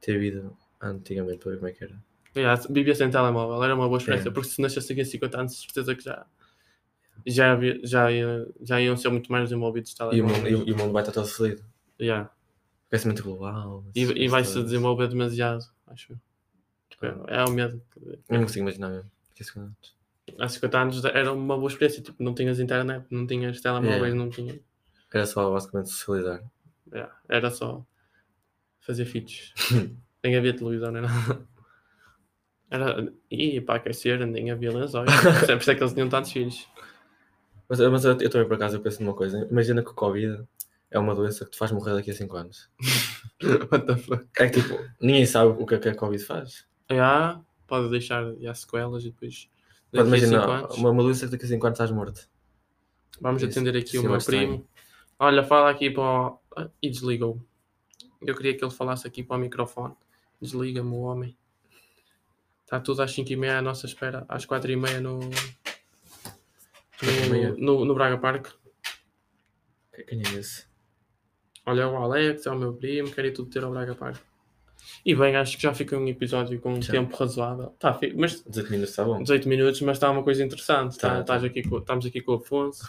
Ter 0.00 0.18
vida 0.18 0.50
antigamente 0.80 1.38
para 1.38 1.52
ver 1.52 1.56
como 1.58 1.68
é 1.68 1.72
que 1.72 1.84
era. 1.84 2.09
Já, 2.34 2.54
vivia 2.70 2.94
sem 2.94 3.10
telemóvel, 3.10 3.62
era 3.64 3.74
uma 3.74 3.86
boa 3.88 3.98
experiência, 3.98 4.28
É. 4.28 4.32
porque 4.32 4.48
se 4.48 4.60
nascesse 4.62 4.92
aqui 4.92 5.00
a 5.00 5.04
50 5.04 5.40
anos, 5.40 5.60
certeza 5.60 5.94
que 5.96 6.02
já, 6.04 6.24
já, 7.26 7.52
havia- 7.52 7.80
já, 7.84 8.06
já 8.62 8.80
iam 8.80 8.96
ser 8.96 9.08
muito 9.10 9.30
mais 9.32 9.44
desenvolvidos 9.44 9.92
os 9.92 10.12
E 10.16 10.20
o, 10.22 10.26
mundo, 10.26 10.48
e, 10.48 10.54
o- 10.54 10.76
mundo 10.76 10.92
vai 10.92 11.02
estar 11.02 11.12
todo 11.12 11.26
fodido. 11.26 11.64
Já. 11.98 12.30
Aquecimento 12.88 13.22
global. 13.22 13.84
E, 13.94 14.02
e 14.02 14.28
vai-se 14.28 14.62
desenvolver 14.62 15.08
demasiado, 15.08 15.64
acho 15.88 16.12
eu. 16.12 16.18
É, 17.28 17.40
é 17.40 17.44
o 17.44 17.50
medo. 17.50 17.82
Eu 18.04 18.18
não 18.30 18.42
consigo 18.42 18.62
imaginar 18.64 18.88
mesmo. 18.90 19.10
Há 20.38 20.48
50 20.48 20.78
anos 20.78 21.04
era 21.04 21.32
uma 21.32 21.56
boa 21.56 21.68
experiência, 21.68 22.02
tipo, 22.02 22.22
não 22.22 22.34
tinhas 22.34 22.60
internet, 22.60 23.06
não 23.10 23.26
tinhas 23.26 23.60
telemóveis, 23.60 24.12
É. 24.12 24.16
não 24.16 24.28
tinha. 24.30 24.60
Era 25.12 25.26
só 25.26 25.50
basicamente 25.52 25.88
socializar. 25.90 26.42
já, 26.92 27.10
era 27.28 27.50
só 27.50 27.84
fazer 28.80 29.04
feats. 29.06 29.52
nem 30.22 30.36
havia 30.36 30.54
televisão, 30.56 30.90
nem 30.92 31.02
nada. 31.02 31.46
Era, 32.70 33.12
e 33.30 33.60
para 33.60 33.76
aquecer, 33.76 34.24
nem 34.26 34.50
havia 34.50 34.70
lençóis. 34.72 35.10
Por 35.48 35.58
isso 35.60 35.70
é 35.70 35.74
que 35.74 35.82
eles 35.82 35.92
tinham 35.92 36.08
tantos 36.08 36.30
filhos. 36.32 36.68
Mas, 37.68 37.80
mas 37.80 38.04
eu, 38.04 38.12
eu 38.20 38.30
também 38.30 38.46
por 38.48 38.54
acaso 38.54 38.76
eu 38.76 38.80
penso 38.80 39.02
numa 39.02 39.14
coisa. 39.14 39.46
Imagina 39.50 39.82
que 39.82 39.90
o 39.90 39.94
Covid 39.94 40.42
é 40.90 40.98
uma 40.98 41.14
doença 41.14 41.44
que 41.44 41.50
te 41.52 41.58
faz 41.58 41.72
morrer 41.72 41.94
daqui 41.94 42.10
a 42.10 42.14
5 42.14 42.36
anos. 42.36 42.70
What 43.70 43.86
the 43.86 43.96
fuck? 43.96 44.26
É 44.38 44.48
que 44.48 44.62
tipo, 44.62 44.78
ninguém 45.00 45.26
sabe 45.26 45.50
o 45.60 45.66
que 45.66 45.74
é 45.74 45.78
que 45.78 45.88
a 45.88 45.94
Covid 45.94 46.22
faz. 46.24 46.64
Já, 46.90 47.40
pode 47.66 47.90
deixar 47.90 48.34
já 48.40 48.54
sequelas 48.54 49.04
e 49.04 49.10
depois. 49.10 49.48
Pode 49.92 50.04
a 50.04 50.06
imaginar, 50.06 50.70
uma, 50.76 50.90
uma 50.90 51.02
doença 51.02 51.26
que 51.26 51.32
daqui 51.32 51.44
a 51.44 51.48
5 51.48 51.66
anos 51.66 51.76
estás 51.76 51.90
morto. 51.90 52.28
Vamos 53.20 53.42
isso- 53.42 53.50
atender 53.50 53.76
aqui 53.78 53.96
o 53.96 54.00
é 54.00 54.02
meu 54.02 54.10
mais 54.12 54.22
estranho. 54.22 54.48
primo. 54.48 54.68
Olha, 55.18 55.42
fala 55.44 55.70
aqui 55.70 55.90
para 55.90 56.02
o. 56.02 56.38
Ah, 56.56 56.68
E 56.82 56.88
desligou. 56.88 57.40
Eu 58.22 58.34
queria 58.36 58.56
que 58.56 58.64
ele 58.64 58.70
falasse 58.72 59.06
aqui 59.06 59.22
para 59.22 59.36
o 59.36 59.40
microfone. 59.40 59.94
Desliga-me 60.40 60.90
o 60.90 61.00
homem. 61.00 61.36
Está 62.70 62.78
tudo 62.78 63.02
às 63.02 63.10
5h30 63.12 63.58
à 63.58 63.60
nossa 63.60 63.84
espera. 63.84 64.24
Às 64.28 64.46
4h30 64.46 65.00
no. 65.00 65.18
meia. 67.28 67.50
No, 67.50 67.56
no, 67.80 67.84
no 67.84 67.94
Braga 67.94 68.16
Park. 68.16 68.46
Que- 69.92 70.04
Quem 70.04 70.20
é 70.20 70.38
esse? 70.38 70.66
Olha 71.66 71.88
o 71.88 71.96
Alex, 71.96 72.46
é 72.46 72.50
o 72.50 72.56
meu 72.56 72.72
primo, 72.72 73.10
quero 73.10 73.26
ir 73.26 73.32
tudo 73.32 73.50
ter 73.50 73.64
ao 73.64 73.70
Braga 73.72 73.94
Park. 73.96 74.18
E 75.04 75.14
bem, 75.16 75.34
acho 75.36 75.56
que 75.56 75.62
já 75.64 75.74
fica 75.74 75.96
um 75.98 76.06
episódio 76.06 76.58
com 76.60 76.74
um 76.74 76.80
Já. 76.82 76.92
tempo 76.92 77.14
razoável. 77.16 77.74
Tá, 77.78 77.98
mas 78.14 78.42
18 78.44 78.70
minutos 78.70 78.90
está 78.90 79.04
bom. 79.04 79.20
18 79.22 79.48
minutos, 79.48 79.80
mas 79.82 79.96
está 79.96 80.10
uma 80.10 80.22
coisa 80.22 80.42
interessante. 80.44 80.96
Tá, 80.96 81.22
Tá, 81.24 81.38
tá. 81.40 81.46
aqui 81.46 81.62
com- 81.68 81.78
estamos 81.78 82.06
aqui 82.06 82.20
com 82.20 82.32
o 82.32 82.36
Afonso. 82.36 82.86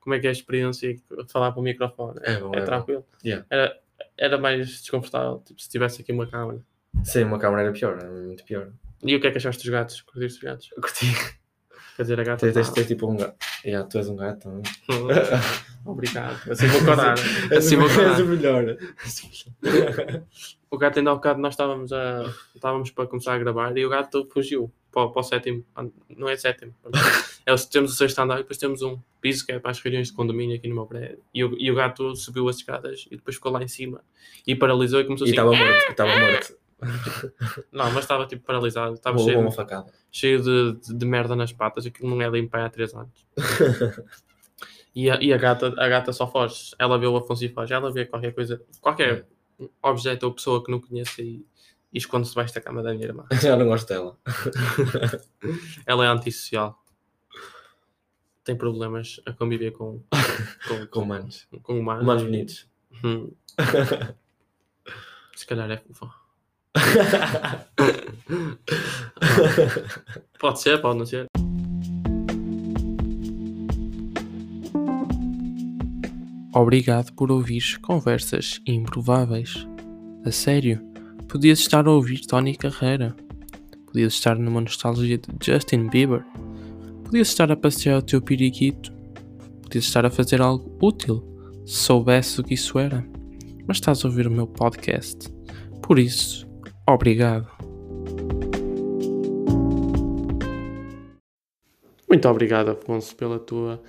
Como 0.00 0.14
é 0.14 0.20
que 0.20 0.26
é 0.26 0.30
a 0.30 0.32
experiência 0.32 0.94
de 0.94 1.02
falar 1.32 1.50
para 1.52 1.60
o 1.60 1.62
microfone? 1.64 2.20
É 2.22 2.38
bom, 2.38 2.54
é 2.54 2.60
bom. 2.60 2.64
tranquilo. 2.64 3.04
Yeah. 3.24 3.44
Era, 3.50 3.78
era 4.16 4.38
mais 4.38 4.68
desconfortável, 4.68 5.42
tipo, 5.44 5.60
se 5.60 5.68
tivesse 5.68 6.02
aqui 6.02 6.12
uma 6.12 6.26
câmera. 6.26 6.60
Sim, 7.02 7.24
uma 7.24 7.38
câmera 7.38 7.62
era 7.62 7.72
pior, 7.72 7.98
era 7.98 8.10
muito 8.10 8.44
pior. 8.44 8.70
E 9.02 9.16
o 9.16 9.20
que 9.20 9.26
é 9.26 9.30
que 9.30 9.38
achaste 9.38 9.62
dos 9.62 9.70
gatos? 9.70 10.00
Curtiste 10.02 10.38
os 10.38 10.42
gatos? 10.44 10.68
Curti. 10.80 11.06
Quer 11.96 12.02
dizer, 12.02 12.18
a 12.20 12.24
gata. 12.24 12.52
Tens, 12.52 12.68
tá- 12.68 12.74
tens 12.74 12.86
tipo 12.88 13.08
um 13.10 13.16
gato. 13.16 13.36
Yeah, 13.64 13.88
tu 13.88 13.98
és 13.98 14.08
um 14.08 14.16
gato 14.16 14.40
também. 14.40 14.62
Obrigado. 15.84 16.50
Assim 16.50 16.66
vou 16.66 16.84
corar. 16.84 17.14
Assim 17.56 17.76
vou 17.76 17.86
és 17.86 17.94
corar. 17.94 18.20
o 18.20 18.26
melhor. 18.26 18.76
O 20.70 20.76
gato 20.78 20.98
ainda 20.98 21.12
há 21.12 21.14
bocado 21.14 21.40
nós 21.40 21.52
estávamos, 21.54 21.92
a, 21.92 22.24
estávamos 22.54 22.90
para 22.90 23.06
começar 23.06 23.34
a 23.34 23.38
gravar 23.38 23.76
e 23.76 23.86
o 23.86 23.88
gato 23.88 24.26
fugiu 24.32 24.72
para, 24.90 25.02
o- 25.02 25.10
para 25.12 25.20
o 25.20 25.22
sétimo. 25.22 25.64
Não 26.08 26.28
é 26.28 26.36
sétimo. 26.36 26.74
É, 27.46 27.54
temos 27.70 27.92
o 27.92 27.94
sexto 27.94 28.18
andar 28.18 28.36
e 28.36 28.38
depois 28.38 28.58
temos 28.58 28.82
um 28.82 28.98
piso 29.20 29.46
que 29.46 29.52
é 29.52 29.58
para 29.60 29.70
as 29.70 29.78
reuniões 29.78 30.08
de 30.08 30.14
condomínio 30.14 30.56
aqui 30.56 30.66
no 30.66 30.74
meu 30.74 30.86
prédio. 30.86 31.20
E 31.32 31.44
o, 31.44 31.54
e 31.58 31.70
o 31.70 31.74
gato 31.76 32.16
subiu 32.16 32.48
as 32.48 32.56
escadas 32.56 33.06
e 33.10 33.16
depois 33.16 33.36
ficou 33.36 33.52
lá 33.52 33.62
em 33.62 33.68
cima 33.68 34.00
e 34.46 34.56
paralisou 34.56 35.00
e 35.00 35.04
começou 35.04 35.26
E 35.28 35.30
assim. 35.30 35.38
estava 35.38 35.54
morto. 35.54 35.86
e 35.86 35.90
Estava 35.90 36.18
morto. 36.18 36.56
Não, 37.72 37.90
mas 37.92 38.04
estava 38.04 38.26
tipo 38.26 38.44
paralisado. 38.44 38.94
Estava 38.94 39.18
cheio, 39.18 39.40
uma 39.40 39.50
facada. 39.50 39.92
cheio 40.10 40.42
de, 40.42 40.80
de, 40.80 40.94
de 40.94 41.06
merda 41.06 41.34
nas 41.34 41.52
patas. 41.52 41.86
Aquilo 41.86 42.10
não 42.10 42.20
é 42.20 42.28
limpo 42.28 42.56
há 42.56 42.68
3 42.68 42.94
anos. 42.94 43.26
E 44.94 45.10
a, 45.10 45.20
e 45.20 45.32
a 45.32 45.36
gata, 45.36 45.74
a 45.76 45.88
gata 45.88 46.12
só 46.12 46.30
foge. 46.30 46.70
Ela 46.78 46.96
vê 46.98 47.06
o 47.06 47.16
Afonso 47.16 47.44
e 47.44 47.48
foge. 47.48 47.74
Ela 47.74 47.92
vê 47.92 48.06
qualquer 48.06 48.32
coisa, 48.32 48.62
qualquer 48.80 49.26
objeto 49.82 50.24
ou 50.24 50.32
pessoa 50.32 50.62
que 50.62 50.70
não 50.70 50.80
conheça 50.80 51.20
e, 51.20 51.44
e 51.92 51.98
esconde-se 51.98 52.32
debaixo 52.32 52.54
da 52.54 52.60
cama 52.60 52.82
da 52.82 52.92
minha 52.92 53.06
irmã. 53.06 53.24
Já 53.42 53.56
não 53.56 53.66
gosto 53.66 53.88
dela. 53.88 54.16
Ela 55.84 56.04
é 56.04 56.08
antissocial. 56.08 56.80
Tem 58.44 58.54
problemas 58.56 59.20
a 59.26 59.32
conviver 59.32 59.72
com, 59.72 60.00
com, 60.68 60.86
Com 60.86 61.00
humanos. 61.00 61.48
com 61.62 61.80
humanos. 61.80 62.02
Humanos 62.04 62.22
bonitos. 62.22 62.70
Hum. 63.02 63.32
Se 65.34 65.46
calhar 65.46 65.68
é 65.70 65.78
fofa. 65.78 66.23
Pode 70.38 70.60
ser, 70.60 70.80
pode 70.80 70.98
não 70.98 71.06
ser. 71.06 71.26
Obrigado 76.52 77.12
por 77.14 77.32
ouvires 77.32 77.76
conversas 77.78 78.60
improváveis. 78.66 79.66
A 80.24 80.30
sério, 80.30 80.80
podias 81.28 81.58
estar 81.58 81.86
a 81.86 81.90
ouvir 81.90 82.20
Tony 82.26 82.56
Carreira. 82.56 83.16
Podias 83.86 84.14
estar 84.14 84.38
numa 84.38 84.60
nostalgia 84.60 85.18
de 85.18 85.28
Justin 85.42 85.88
Bieber. 85.88 86.24
Podias 87.04 87.28
estar 87.28 87.50
a 87.50 87.56
passear 87.56 87.98
o 87.98 88.02
teu 88.02 88.22
periquito. 88.22 88.92
Podias 89.62 89.84
estar 89.84 90.06
a 90.06 90.10
fazer 90.10 90.40
algo 90.40 90.76
útil, 90.80 91.22
se 91.66 91.74
soubesse 91.74 92.40
o 92.40 92.44
que 92.44 92.54
isso 92.54 92.78
era. 92.78 93.04
Mas 93.66 93.78
estás 93.78 94.04
a 94.04 94.08
ouvir 94.08 94.26
o 94.26 94.30
meu 94.30 94.46
podcast. 94.46 95.28
Por 95.82 95.98
isso, 95.98 96.46
obrigado. 96.86 97.48
Muito 102.08 102.28
obrigado, 102.28 102.70
Afonso, 102.70 103.16
pela 103.16 103.38
tua, 103.38 103.82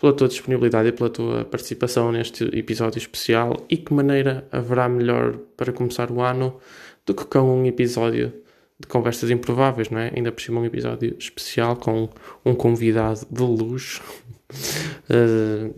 pela 0.00 0.12
tua 0.12 0.28
disponibilidade 0.28 0.88
e 0.88 0.92
pela 0.92 1.10
tua 1.10 1.44
participação 1.44 2.10
neste 2.10 2.44
episódio 2.56 2.98
especial. 2.98 3.66
E 3.68 3.76
que 3.76 3.92
maneira 3.92 4.48
haverá 4.50 4.88
melhor 4.88 5.36
para 5.56 5.72
começar 5.72 6.10
o 6.10 6.22
ano 6.22 6.58
do 7.04 7.14
que 7.14 7.24
com 7.26 7.40
um 7.40 7.66
episódio 7.66 8.32
de 8.78 8.86
conversas 8.86 9.30
improváveis, 9.30 9.90
não 9.90 9.98
é? 9.98 10.12
Ainda 10.14 10.32
por 10.32 10.40
cima 10.40 10.60
um 10.60 10.64
episódio 10.64 11.16
especial 11.18 11.76
com 11.76 12.08
um 12.44 12.54
convidado 12.54 13.26
de 13.30 13.42
luxo. 13.42 14.02
Eh, 15.08 15.70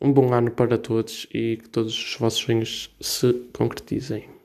um 0.00 0.12
bom 0.12 0.32
ano 0.32 0.50
para 0.50 0.78
todos 0.78 1.26
e 1.32 1.58
que 1.58 1.68
todos 1.68 1.92
os 1.92 2.16
vossos 2.18 2.40
sonhos 2.40 2.94
se 3.00 3.32
concretizem. 3.52 4.39